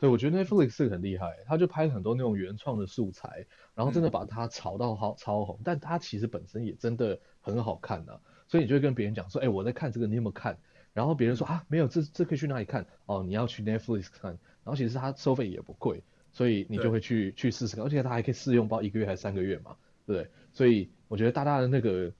[0.00, 10.58] 对，我觉得 Netflix 是很厉害，他就拍很多那种原创的素材，然后真的把它炒到好超红，嗯、但它其实本身也真的很好看的、啊，所以你就会跟别人讲说，哎，我在看这个，你有没有看？
[10.94, 12.86] 然后别人说啊，没有，这这可以去哪里看？
[13.06, 14.38] 哦，你要去 Netflix 看。
[14.62, 20.30] 然后其实它收费也不贵，所以你就会去去试试看，而且它还可以试用包一个月还是三个月嘛，对不对？
[20.52, 22.12] 所以我觉得大大的那个，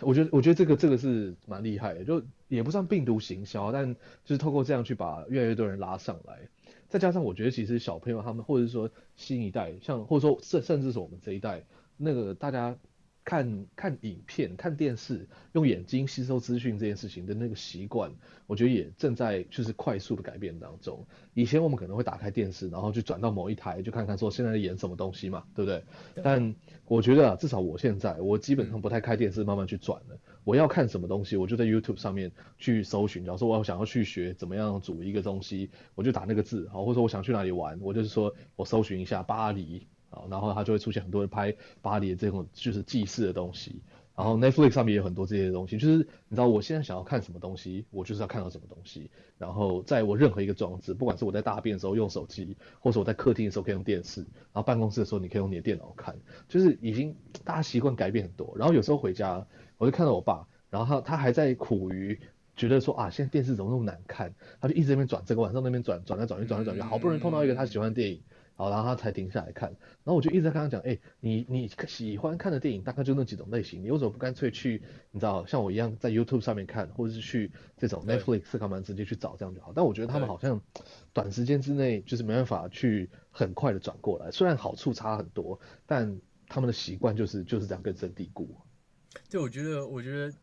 [0.00, 6.38] 我觉得我觉得这个这个是蛮厉害的，就也不算病毒行销，但就是透过这样去把越来越多人拉上来，
[6.92, 11.64] 再加上我觉得其实小朋友他们或者是说新一代，像或者说甚甚至是我们这一代，
[11.96, 12.76] 那个大家。
[13.24, 18.10] 看看影片、看电视，用眼睛吸收资讯这件事情的那个习惯，
[18.48, 21.06] 我觉得也正在就是快速的改变当中。
[21.32, 25.84] 以前我们可能会打开电视，然后就转到某一台，就看看说现在在演什么东西嘛，对不对？
[26.16, 26.24] 对。
[26.24, 26.52] 但
[26.86, 30.18] 我觉得啊，至少我现在，我基本上不太开电视，慢慢去转了。
[30.44, 33.24] 我要看什么东西，我就在 YouTube 上面去搜寻。
[33.24, 39.86] 假如说我要想要去学怎么样煮一个东西，我就打那个字，好，或者说我想去哪里玩，我就是说我搜寻一下巴黎。
[40.12, 43.80] 啊，然后它就会出现很多人拍巴黎的这种就是祭祀的东西，
[44.14, 56.14] 然后 Netflix 上面也有很多这些东西，就是你知道我现在想要看什么东西，我就是要看到什么东西，然后在我任何一个装置，不管是我在大便的时候用手机，或者我在客厅的时候可以用电视，然后办公室的时候你可以用你的电脑看，
[56.46, 59.46] 就是已经大家习惯改变很多，然后有时候回家
[59.82, 62.16] 我就看到我爸，然后他他还在苦于
[62.54, 68.22] 觉得说啊现在电视怎么那么难看，他就一直在那边转，这个晚上那边转转来转去转来转去，好不容易碰到一个他喜欢的电影。
[68.54, 79.72] 好，然后他才停下来看，然后我就一直在跟他讲，哎，你你喜欢看的电影大概就那几种类型，你为什么不干脆去，你知道像我一样在 YouTube 上面看，或者是去这种 Netflix 干嘛直接去找这样就好。
[79.74, 80.60] 但我觉得他们好像
[81.14, 88.54] 短时间之内就是没办法去很快的转过来，虽然好处差很多，但他们的习惯就是就是这样根深蒂固。
[89.30, 90.34] 对，我觉得，我觉得，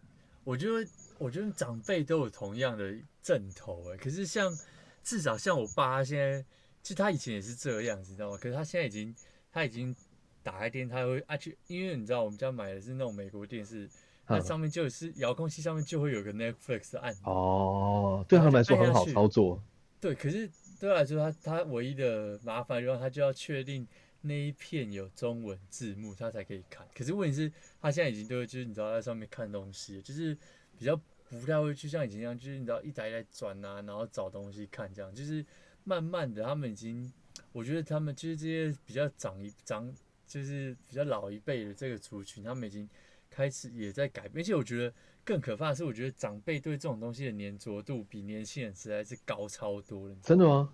[0.43, 4.55] 我觉得，我觉得长辈都有同样的阵头哎，可是像
[5.03, 6.45] 至少像我爸他现在。
[6.81, 8.37] 其实他以前也是这样子，你知道吗？
[8.37, 9.13] 可是他现在已经，
[9.51, 9.93] 他已经
[10.41, 13.87] 打开电，他会啊去，因为你知道我们家买的是那种美国电视，
[14.25, 17.21] 它上面就是遥控器上面就会有个 Netflix 的按钮。
[17.25, 19.61] 哦，对他们来说很好操作。
[19.99, 23.85] 对，可是对他来说，他他唯一的麻烦就是他就要确定
[24.21, 26.87] 那一片有中文字幕，他才可以看。
[26.95, 27.51] 可是问题是，
[27.81, 30.37] 他现在已经都就是你知道在上面看东西，就是
[30.77, 30.95] 比较
[31.29, 35.45] 不太会去像以前一样，就是你知道一台一台转啊，然后找东西看这样，就是。
[35.85, 37.11] 慢慢的，他们已经，
[37.51, 39.91] 我觉得他们就是这些比较长一长，
[40.27, 42.87] 就是比较老一辈的这个族群，他们已经
[43.27, 44.43] 开始也在改变。
[44.43, 50.15] 而且我觉得更可怕的是，我觉得长辈对这种东西的黏着度比年轻人实在是高超多了。
[50.21, 50.71] 真的吗？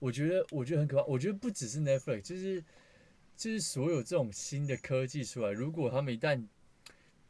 [0.00, 1.04] 我觉得，我觉得很可怕。
[1.04, 2.64] 我觉得不只是 Netflix，就是
[3.36, 6.44] 就是所有这种新的科技出来，如果他们一旦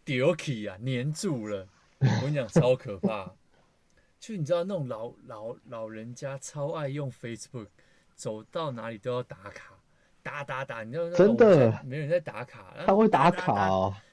[0.05, 3.35] 丢起啊黏住了，我跟你讲，超可怕。
[4.19, 7.69] 就你知道那种老老老人家超爱用 Facebook，
[8.15, 9.75] 走到哪里都要打卡，
[10.23, 14.05] 打打打，你知道真的没人在打卡，他会打卡哦，打打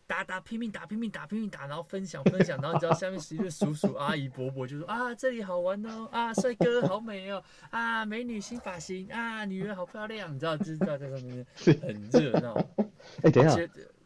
[0.43, 11.45] 拼命打拼命打拼命打，然后分享分享，然后你知道下面是一个叔叔阿姨伯伯就说啊这里好玩哦，啊帅哥好美哦，啊美女新发型啊女人好漂亮，你知道知道在在上面
[11.81, 12.53] 很热闹。
[12.77, 12.85] 哎、
[13.23, 13.57] 欸、等一下，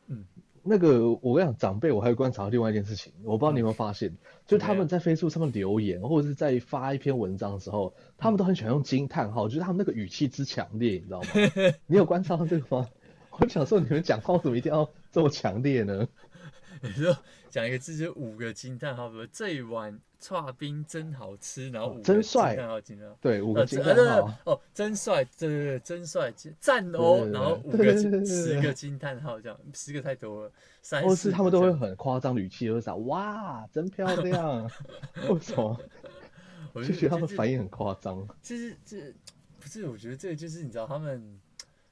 [0.08, 0.26] 嗯。
[0.64, 11.28] 那个，我跟你讲，长辈我还会观察另外一件事情，我不知道你有没有发现，嗯、就是他们在 Facebook 上面留言，或者是在发一篇文章的时候，他们都很喜欢用惊叹号，就是他们那个语气之强烈，你知道吗？
[11.88, 12.88] 你有观察到这个吗？
[13.40, 16.08] 我想说，你们讲话怎么一定要这么强烈呢？
[16.82, 17.16] 你说
[17.50, 34.64] 讲一个字就五个惊叹号，比如这一碗剉冰真好吃，然后五个惊叹号惊叹号，对，五个惊叹号，哦，真帅，对对对，真帅，赞哦，然后五个十个惊叹号这样，十个太多了，三或是他们都会很夸张语气，会说哇，真漂亮，
[35.30, 35.80] 为什么？
[36.74, 38.28] 我就觉得他们反应很夸张。
[38.42, 39.14] 就是这
[39.60, 39.88] 不是？
[39.88, 41.40] 我觉得这个就是你知道他们。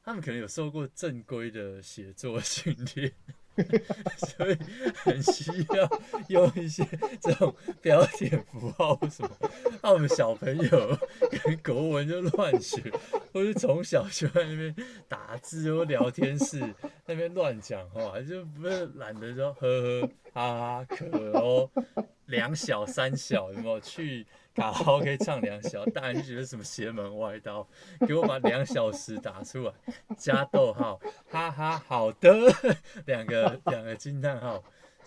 [0.10, 3.12] 他们可能有受过正规的写作训练，
[4.18, 4.58] 所以
[4.96, 5.88] 很需要
[6.30, 6.84] 用一些
[7.22, 9.30] 这种标点符号什么。
[9.84, 10.98] 那我们小朋友
[11.44, 12.82] 跟国文就乱学，
[13.32, 14.76] 或是从小就在那边
[15.08, 16.60] 打字或聊天室
[17.06, 21.06] 那边乱讲话，就不是懒得说呵呵哈哈可
[21.38, 21.70] 哦，
[22.26, 24.26] 两小三小有没有去？
[24.60, 27.66] 卡拉 OK 唱两小，大人就觉得什么邪门歪道，
[28.06, 29.74] 给我把两小时打出来，
[30.18, 32.30] 加逗号，哈哈，好的，
[33.06, 34.62] 两个 两个惊叹号，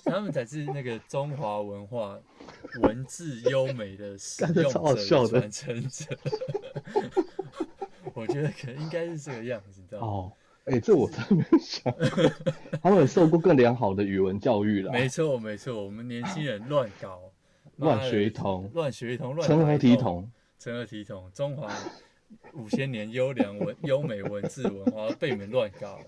[0.04, 2.18] 他们才是那个中华文化
[2.80, 6.06] 文字优美的使用者、传承者。
[8.14, 10.06] 我觉得可能应该是这个样子，你知道吗？
[10.06, 10.32] 哦，
[10.64, 11.94] 哎、欸，这我真没想，
[12.82, 14.90] 他们有受过更良好的语文教育了。
[14.92, 17.31] 没错，没错，我们年轻人乱搞。
[17.76, 20.30] 乱学一通，乱学一通，乱成何体统？
[20.58, 21.30] 成何体统？
[21.34, 21.72] 中华
[22.54, 25.98] 五千年优良文优美文字文化被你们乱搞，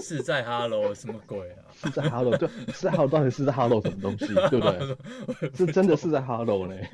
[0.00, 1.64] 是在哈喽什么鬼啊？
[1.74, 4.26] 是在哈喽，就是在哈喽，到底是在哈喽什么东西？
[4.50, 5.50] 对不对？
[5.54, 6.88] 是真的是在哈喽嘞？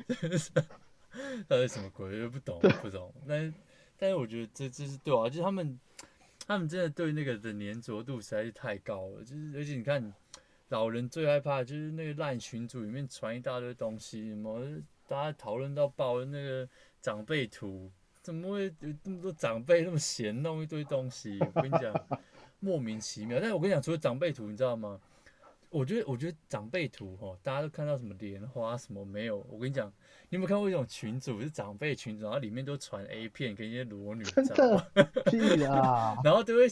[1.47, 2.17] 到底什么鬼？
[2.17, 3.13] 又不懂，不懂。
[3.27, 3.53] 但
[3.97, 5.79] 但是我觉得这这是对啊，就是他们
[6.47, 10.13] 他们真的对那个的粘着度实在是太高了，就是而且你看。
[10.73, 14.59] 老人最害怕的就是那个烂群组里面传一大堆东西，什么
[15.07, 16.67] 大家讨论到爆的那个
[16.99, 17.91] 长辈图，
[18.23, 21.37] 怎么会有这么多长辈那么闲弄一堆东西？
[21.53, 21.93] 我跟你讲，
[22.59, 23.37] 莫名其妙。
[23.39, 24.99] 但是我跟你讲，除了长辈图，你知道吗？
[25.69, 29.45] 我觉得，我觉得长辈图哦，大家都看到什么莲花什么没有？
[29.51, 29.87] 我跟你讲，
[30.29, 34.83] 你有没有看过一种群组是长辈群组，然后里面都传 A 片跟一些裸女照，
[36.23, 36.67] 然后都会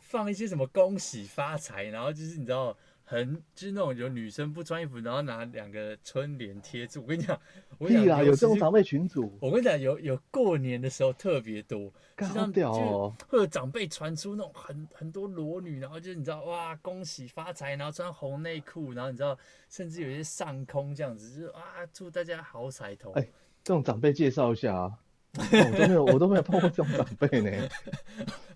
[0.00, 2.76] 放一些什么恭喜发财，然后就是你知道。
[3.08, 7.02] 很就是那种有女生不穿衣服，然后拿两个春联贴住。
[7.02, 7.40] 我跟你讲，
[7.78, 9.38] 我跟你讲，有这种长辈群组。
[9.40, 13.14] 我跟你讲，有有过年的时候特别多，好屌哦！
[13.28, 19.38] 会有长辈传出那种很很多裸女，然后就是你知道哇，恭喜发财，然后穿红内裤，然后你知道，
[19.70, 23.12] 甚至有些上空这样子，就是哇，祝大家好彩头。
[23.12, 23.22] 哎，
[23.62, 24.98] 这种长辈介绍一下啊。
[25.38, 27.68] 哦、我都没有，我都没有碰过这种长辈呢。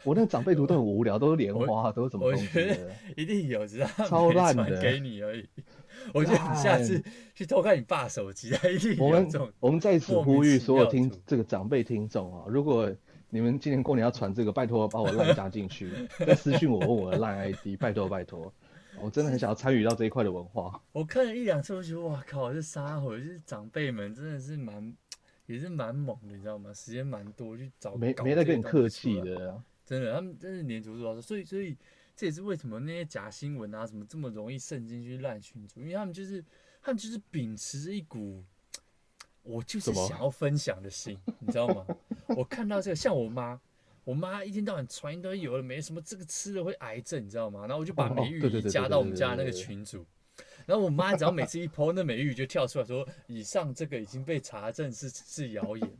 [0.02, 2.46] 我那个长辈图都很无聊，都是莲花，都是什么东西？
[2.46, 5.46] 我觉得一定有，知道 超烂的，给你而已。
[6.14, 7.02] 我觉得你下次
[7.34, 9.52] 去偷看你爸手机，他一定有这种。
[9.60, 12.90] 我们在此呼吁所有听这个长辈听众啊，如果
[13.28, 15.90] 你们今年过年要传这个，拜托把我赖加进去，
[16.26, 18.50] 再私信我问我的赖 ID，拜托拜托。
[19.02, 20.80] 我真的很想要参与到这一块的文化。
[20.92, 24.94] 我看了一两次，我觉得哇靠，这撒谎，就是长辈们真的是蛮。
[25.54, 26.72] 也是蛮猛的，你知道吗？
[26.72, 31.76] 时间蛮多，去找没没在跟你客气的、啊，真的，他们真是黏着度，所以所以
[32.14, 36.44] 这也是为什么那些假新闻啊什么这么容易渗进去烂群组，因为他们就是
[36.80, 38.44] 他们就是秉持着一股
[39.42, 41.84] 我就是想要分享的心，你知道吗？
[42.28, 43.60] 我看到这个，像我妈，
[44.04, 47.62] 我妈一天到晚传一堆有的没什么，这个吃了会癌症，你知道吗？
[47.62, 50.06] 然后我就把美玉姨加到我们家那个群组。
[50.70, 55.90] 然后我妈只要每次一 po 那美玉就跳出来说，以上这个已经被查证是是谣言，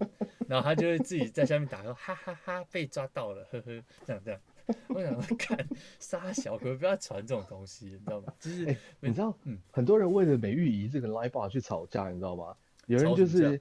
[0.46, 4.40] 然后她就会自己在下面打说哈哈哈，哈被抓到了，呵呵，这样这样。
[4.87, 5.59] 我想说看
[5.98, 8.33] 杀小哥不要传这种东西，你知道吗？
[8.38, 12.54] 就是、欸、你知道，嗯，很多人为了美玉姨这个 live bar 去吵架，你知道吗？
[12.87, 13.61] 有人就是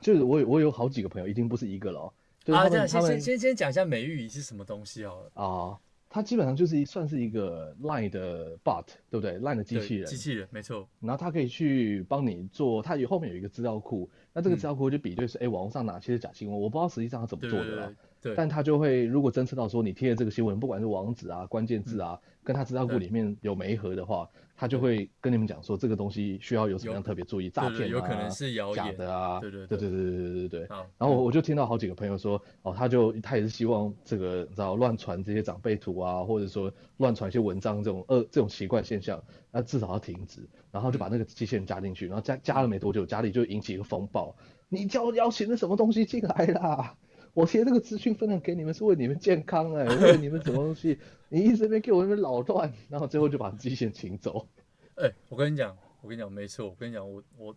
[0.00, 2.10] 就是我我有好几个朋友，一定不是一个了。
[2.42, 5.78] 就是、啊，这样先先先先讲一下美玉姨是什么东西好了啊。
[6.16, 10.88] 它基本上就是一算是一个 Line 的 bot，对不对？Line 的机器人，机器人没错。
[10.98, 17.84] 然后它可以去帮你做，它有后面有一个资料库，那这个资料库就比对是，哎、嗯，网络上哪些是假新闻，我不知道实际上它怎么做的啦。
[17.84, 17.96] 对对对
[18.26, 24.28] 对，但他就会如果侦测到说你贴的这个新闻，不管是网址啊、关键字啊，嗯、跟他资料库里面有媒合的话。
[24.58, 30.60] 他就会跟你们讲说，这个东西需要有什么样特别注意，诈骗啊，有可能是谣言假的啊，对对对对对对对对对。
[30.96, 40.40] 然后我我就听到好几个朋友说，哦，他就他也是希望这个你知道乱传这些长辈图啊，或者说乱传一些文章这种恶这种奇怪现象，那至少要停止。
[40.72, 44.34] 然后就把那个机器人加进去，然后加加了没多久，家里就引起一个风暴，
[44.70, 46.94] 你叫邀请的什么东西进来啦？
[47.36, 50.98] 我贴这个资讯分享给你们是为你们健康哎、欸，为了你们什么东西？
[51.28, 54.48] 你一直边给我那边扰乱，然后最后就把机器人请走。
[54.94, 57.54] 哎、欸，我跟你讲，我跟你讲，没错，我跟你讲，我我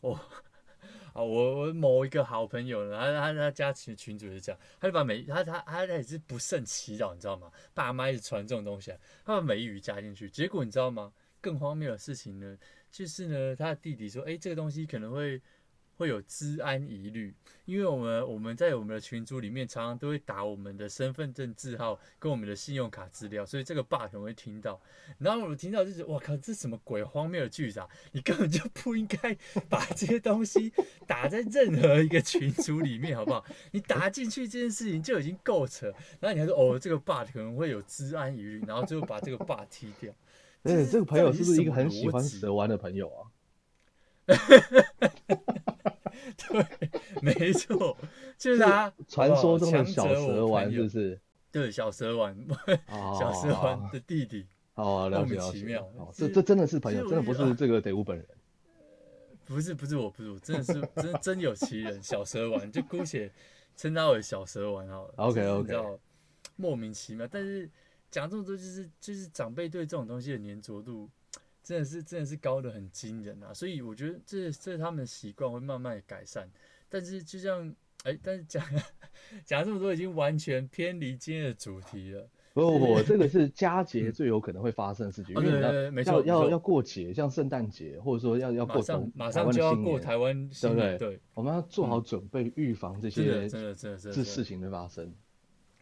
[0.00, 0.14] 我
[1.12, 7.48] 啊，我我某一个好朋友呢，他他他家群群主是这样，他就把美他他他他也是不胜其扰，你知道吗？
[7.72, 8.90] 爸妈一直传这种东西，
[9.24, 11.12] 他把美语加进去，结果你知道吗？
[11.40, 12.58] 更荒谬的事情呢，
[12.90, 15.40] 就是呢，他的弟弟说，哎，这个东西可能会。
[16.00, 17.34] 会有治安疑虑，
[17.66, 24.80] 因为我们我们在我们的群组里面常常都会打我们的身份证字号跟我们的信用卡资料，所以这个 bug 可能会听到。
[25.18, 27.88] 然后我听到就是，我靠，这什么鬼荒谬的句子啊！
[28.12, 29.36] 你根本就不应该
[29.68, 30.72] 把这些东西
[31.06, 33.44] 打在任何一个群组里面，好不好？
[33.72, 40.10] 你打进去这件事情就已经够扯，然后你还说哦，这个 bug 可能会有治安疑虑，然后最后把这个 bug 踢掉。
[40.62, 43.28] 哎，这个朋友是不是一个很喜欢蛇玩的朋友啊？
[46.36, 46.90] 对，
[47.22, 47.96] 没错，
[48.36, 51.20] 就是他传说中的小蛇丸，是不是？
[51.52, 52.36] 对，小蛇丸，
[53.18, 54.46] 小蛇丸的弟弟。
[54.74, 55.58] 哦，了解了解。
[55.58, 58.26] 奇妙，这这真的是朋友，真的不是这个德乌本人。
[59.44, 63.30] 不是不是我，不是我，真的是真真有其人，小蛇丸就姑且
[63.76, 65.14] 称他为小蛇丸好了。
[65.16, 65.98] OK OK。
[66.56, 67.68] 莫名其妙，但是
[68.10, 71.10] 讲这么多，就是就是长辈对这种东西的粘着度。
[71.70, 73.54] 真的是真的是高的很惊人啊！
[73.54, 76.50] 所以我觉得这这是他们的习惯会慢慢改善。
[76.88, 77.68] 但是就像
[78.02, 78.60] 哎、欸，但是讲
[79.46, 82.28] 讲这么多已经完全偏离今天的主题了。
[82.54, 85.32] 不不不，这个是佳 节最有可能会发生的事情。
[85.36, 88.82] 对对对，没错，要要过节，像圣诞节，或者说要要过
[89.14, 91.10] 马，马上就要过台湾新年，对不对？
[91.10, 95.14] 对，我们要做好准备，预防这些真的真的真的这事情的发生。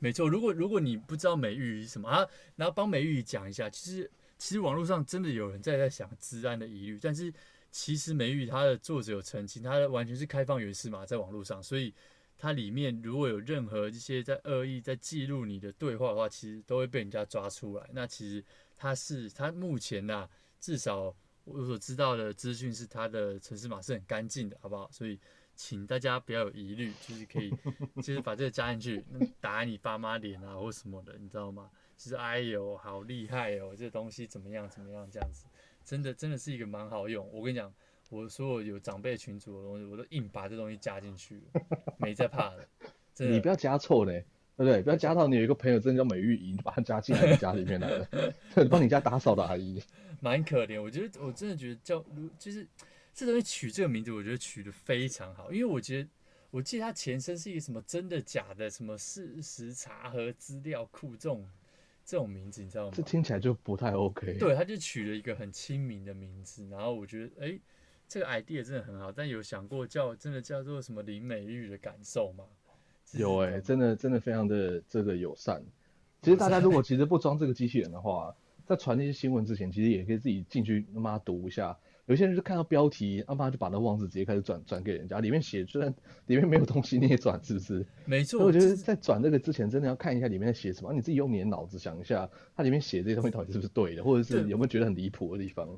[0.01, 2.27] 没错，如果如果你不知道美玉什么啊，
[2.57, 4.11] 然后帮美玉讲一下，其实。
[4.39, 7.33] 其实网络上真的有人在在想治安的疑虑，但是
[7.71, 11.93] 其实美玉它的作者有澄清，它完全是开放源码在网络上，所以
[12.37, 17.91] 它里面如果有任何一些在恶意在记录你的对话的话，其实都会被人家抓出来。
[17.93, 18.43] 那其实
[18.77, 20.31] 它是它目前呐、啊，
[20.61, 21.15] 至少
[21.45, 24.89] 我所知道的资讯是它的城市码是很干净的，好不好？
[24.93, 25.19] 所以
[25.57, 27.53] 请大家不要有疑虑，就是可以
[27.97, 29.05] 就是把这个加进去，
[29.41, 31.69] 打你爸妈脸啊或什么的，你知道吗？
[31.99, 33.75] 就是哎呦，好厉害哦！
[33.77, 34.69] 这东西怎么样？
[34.71, 35.07] 怎么样？
[35.11, 35.45] 这样子，
[35.85, 37.29] 真的真的是一个蛮好用。
[37.33, 37.75] 我跟你讲，
[38.09, 41.61] 我所有有长辈群组的东西，我都硬把这东西加进去了，
[41.99, 42.69] 没在怕的。
[43.13, 43.35] 真的。
[43.35, 44.13] 你不要加错呢，
[44.57, 44.81] 对不对？
[44.81, 48.09] 不要加到你有一个朋友真的叫美玉姨，你把他加进来家里面来了，
[48.71, 49.83] 帮你家打扫的阿姨。
[50.23, 52.05] 蛮可怜，我觉得我真的觉得叫，
[52.39, 52.65] 就是
[53.13, 56.09] 这东西取这个名字，我觉得取得非常好，因为我觉得。
[56.51, 61.47] 我记得它前身是一个什么真的假的什么事实查核资料库这种
[62.09, 62.93] 这种名字，你知道吗？
[62.95, 64.39] 这听起来就不太 OK。
[64.39, 67.61] 对，他就取了一个很亲民的名字，然后我觉得哎、欸，
[68.09, 69.13] 这个 idea 真的很好。
[69.13, 72.47] 但有想过叫真的叫做什么林美玉的感受吗？
[73.13, 75.63] 有哎、欸，真的真的非常的这个友善。
[76.23, 78.35] 其实大家如果其实不装这个机器人的话，
[78.65, 81.79] 在传那些新闻之前，其实也可以自己进去他妈读一下。
[82.09, 85.95] 有些人就看到标题，阿妈就把那网址直接开始转转给人家，里面写虽然
[86.27, 87.87] 里面没有东西，你也转是不是？
[88.07, 88.43] 没错。
[88.43, 95.69] 我觉得在转这个之前，真的要看一下里面在写什么，你自己用你的脑子想一下，它里面写这些东西到底是不是对的，或者是有没有觉得很离谱的地方？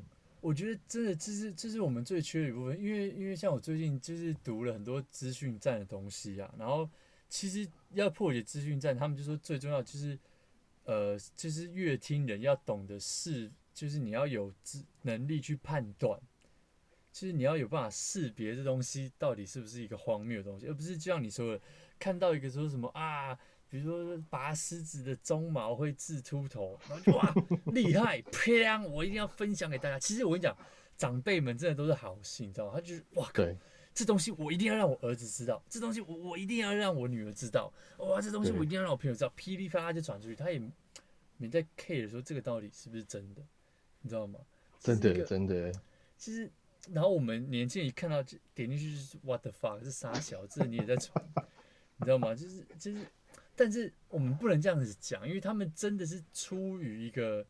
[0.41, 6.89] 我觉得真的这是这是我们最缺的一部分，因为因为像我最近就是读了很多资讯站的东西啊，然后
[7.29, 10.17] 其实要破解资讯站，他们就说最重要就是
[10.85, 13.51] 呃，就是越听人要懂得是。
[13.81, 16.21] 就是你要有知能力去判断，
[17.11, 21.63] 就是你要有办法识别这东西到底是不是一个荒谬的东西，而不是就像你说的，
[21.99, 23.35] 看到一个说什么啊，
[23.71, 27.35] 比如说拔狮子的鬃毛会治秃头，然后就哇
[27.73, 28.83] 厉害，啪！
[28.87, 29.99] 我一定要分享给大家。
[29.99, 30.55] 其实我跟你讲，
[30.99, 32.73] 长辈们真的都是好心，你知道吗？
[32.75, 33.43] 他就是哇，靠，
[33.95, 40.61] 这东西我一定要让我儿子知道，这东西我我一定要让我女儿知道，哇，这东西我一定要让我朋友知道，噼里啪啦就传出去，他也
[41.39, 43.41] 没在 care 说这个到底是不是真的。
[44.01, 44.39] 你知道吗？
[44.79, 45.73] 真的真的。
[46.17, 46.51] 其实，
[46.93, 51.25] 然后我们年轻人一看到就点进去就是 what the fuck，是傻小子，你也在传，
[51.99, 52.35] 你知道吗？
[52.35, 53.07] 就是就是，
[53.55, 57.45] 但是我们不能这样子讲，因为他们真的是出于一个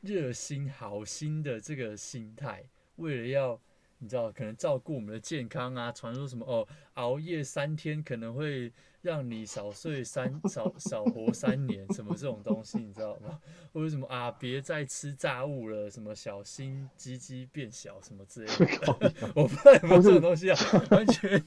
[0.00, 2.64] 热心好心的这个心态，
[2.96, 3.60] 为了要
[3.98, 8.72] 你知道，可能照顾我们的健康啊，传说什么哦，熬夜三天可能会。
[9.02, 13.38] 让你少睡三少少活三年，什么这种东西你知道吗？
[13.72, 19.32] 或者什么啊，别再吃炸物了，什么小心鸡鸡变小什么之类的。
[19.34, 20.56] 我不知道有没有这种东西啊，
[20.90, 21.42] 完全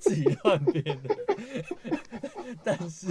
[0.00, 1.16] 自己乱编的。
[2.64, 3.08] 但是，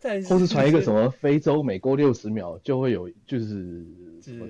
[0.00, 3.84] 但是，或是传一个什么非洲每过六十秒就会有就是。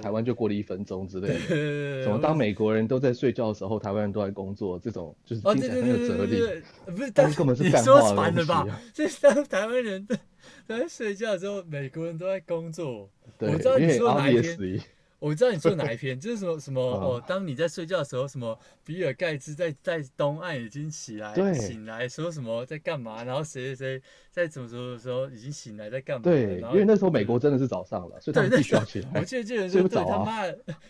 [0.01, 6.63] 台湾就过了一分钟之类的，什么当美国人都在睡觉的时候，台湾人都在工作，这种就是听起来很有哲理。
[6.87, 8.81] 不是，但是根本是干话的东西啊。
[8.93, 10.19] 就是当台湾人在
[10.67, 13.09] 在睡觉的时候，美国人都在工作。
[13.39, 14.81] 对，我知道你说哪一天，
[15.23, 24.03] 我知道你说哪一 篇，就是什么什么哦，当你在睡觉的时候，什么比尔盖茨在在东岸已经起来，醒来说什么在干嘛，然后谁谁谁
[24.33, 26.25] 在怎么怎么的时候已经醒来在干嘛？
[26.25, 29.09] 对，因为那时候美国真的是早上了，所以他们必须要起来。
[29.15, 30.43] 我记得记得说，对他妈，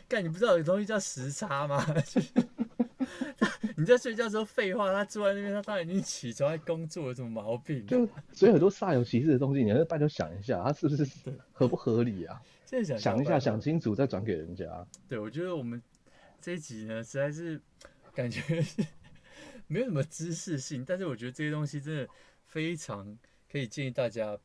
[0.09, 1.85] 干你不知道有东西叫时差吗？
[3.77, 7.85] 你在睡觉的时候废话，他坐在那边，他当然已经起床在工作，有什么毛病？
[7.87, 11.07] 就所以很多煞有其事的东西，你要拜托想一下，他是不是
[11.53, 12.41] 合不合理啊？
[12.81, 14.87] 想，想一下，想清楚再转给人家。
[15.09, 15.83] 对，我觉得我们
[16.41, 17.61] 这一集呢，实在是
[18.15, 18.87] 感觉是
[19.67, 22.09] 没有什么知识性，但是我觉得这些东西真的
[22.47, 23.19] 非常
[23.51, 24.39] 可以建议大家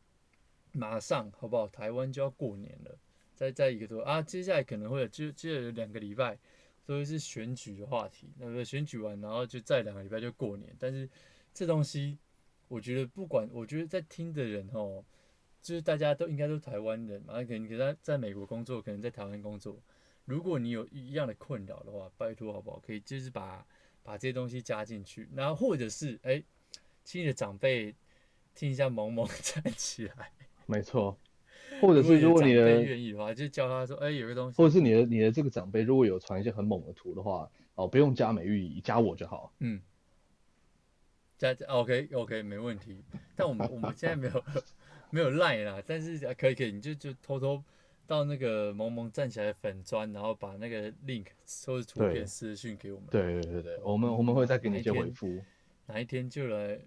[0.72, 1.68] 马上好不好？
[1.68, 2.98] 台湾就要过年了，
[3.36, 6.40] 再再一个多啊，接下来可能会有就接着有两个礼拜。
[6.88, 10.74] 都是选举的话题，那个选举完，然后就再两个礼拜就过年。
[10.80, 11.10] 但是
[11.54, 12.18] 这东西，
[12.70, 15.04] 我觉得不管，我觉得在听的人哦，
[15.62, 19.82] 就是大家都应该都是台湾人嘛，可能给他在美国工作，可能在台湾工作。
[20.26, 22.80] 如果你有一样的困扰的话，拜托好不好？
[22.80, 23.66] 可以就是把
[24.04, 26.44] 把这些东西加进去，然后或者是哎，
[27.04, 27.96] 请你的长辈
[28.54, 30.32] 听一下萌萌 站起来。
[30.66, 31.18] 没错。
[31.82, 34.58] 或者是如果你的愿意的话，就教他说，哎、欸，有个东西。
[34.58, 39.54] 或者是你的你的这个长辈如果有传一些很猛的图的话，哦，不用加美玉姨，加我就好。
[39.60, 39.80] 嗯，
[41.38, 43.04] 加 OK OK 没问题。
[43.36, 44.44] 但我们我们现在没有
[45.10, 47.64] 没有 Line 啦，但是可以可以，你就就偷偷
[48.06, 51.28] 到那个萌萌站起来的粉砖，然后把那个 link
[51.66, 53.08] 或者图片私讯给我们。
[53.10, 55.42] 对对对对，我们我们会再给你一些回复。
[55.86, 56.80] 哪一天就来。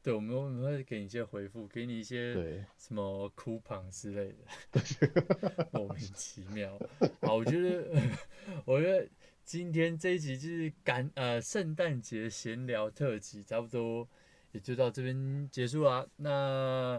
[0.00, 2.32] 对，我们我们会给你一些回复，给你一些
[2.78, 4.32] 什么 coupon 之类
[4.70, 4.80] 的，
[5.72, 6.78] 莫名其妙。
[7.20, 7.84] 好，我觉得，
[8.64, 9.06] 我觉得
[9.44, 14.08] 今天这一集就是感呃圣诞节闲聊特辑，差不多
[14.52, 16.06] 也就到这边结束啦。
[16.16, 16.98] 那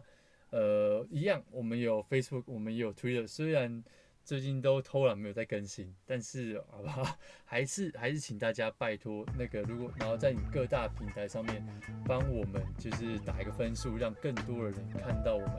[0.52, 3.84] 呃一样，我们有 Facebook，我们也有 Twitter，虽然。
[4.22, 7.02] 最近都偷懒没有在更新，但是好不好？
[7.46, 11.66] 还是还是请大家拜托那个，如果然后在你各大平台上面
[12.06, 15.50] 帮我们就是打一个分数，让更多的人看到我们。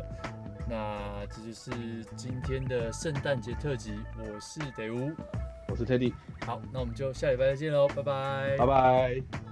[0.68, 1.72] 那这就是
[2.16, 5.10] 今天的圣诞节特辑，我是德乌，
[5.66, 6.14] 我是 Teddy，
[6.46, 9.49] 好，那我们就下礼拜再见喽，拜拜，拜拜。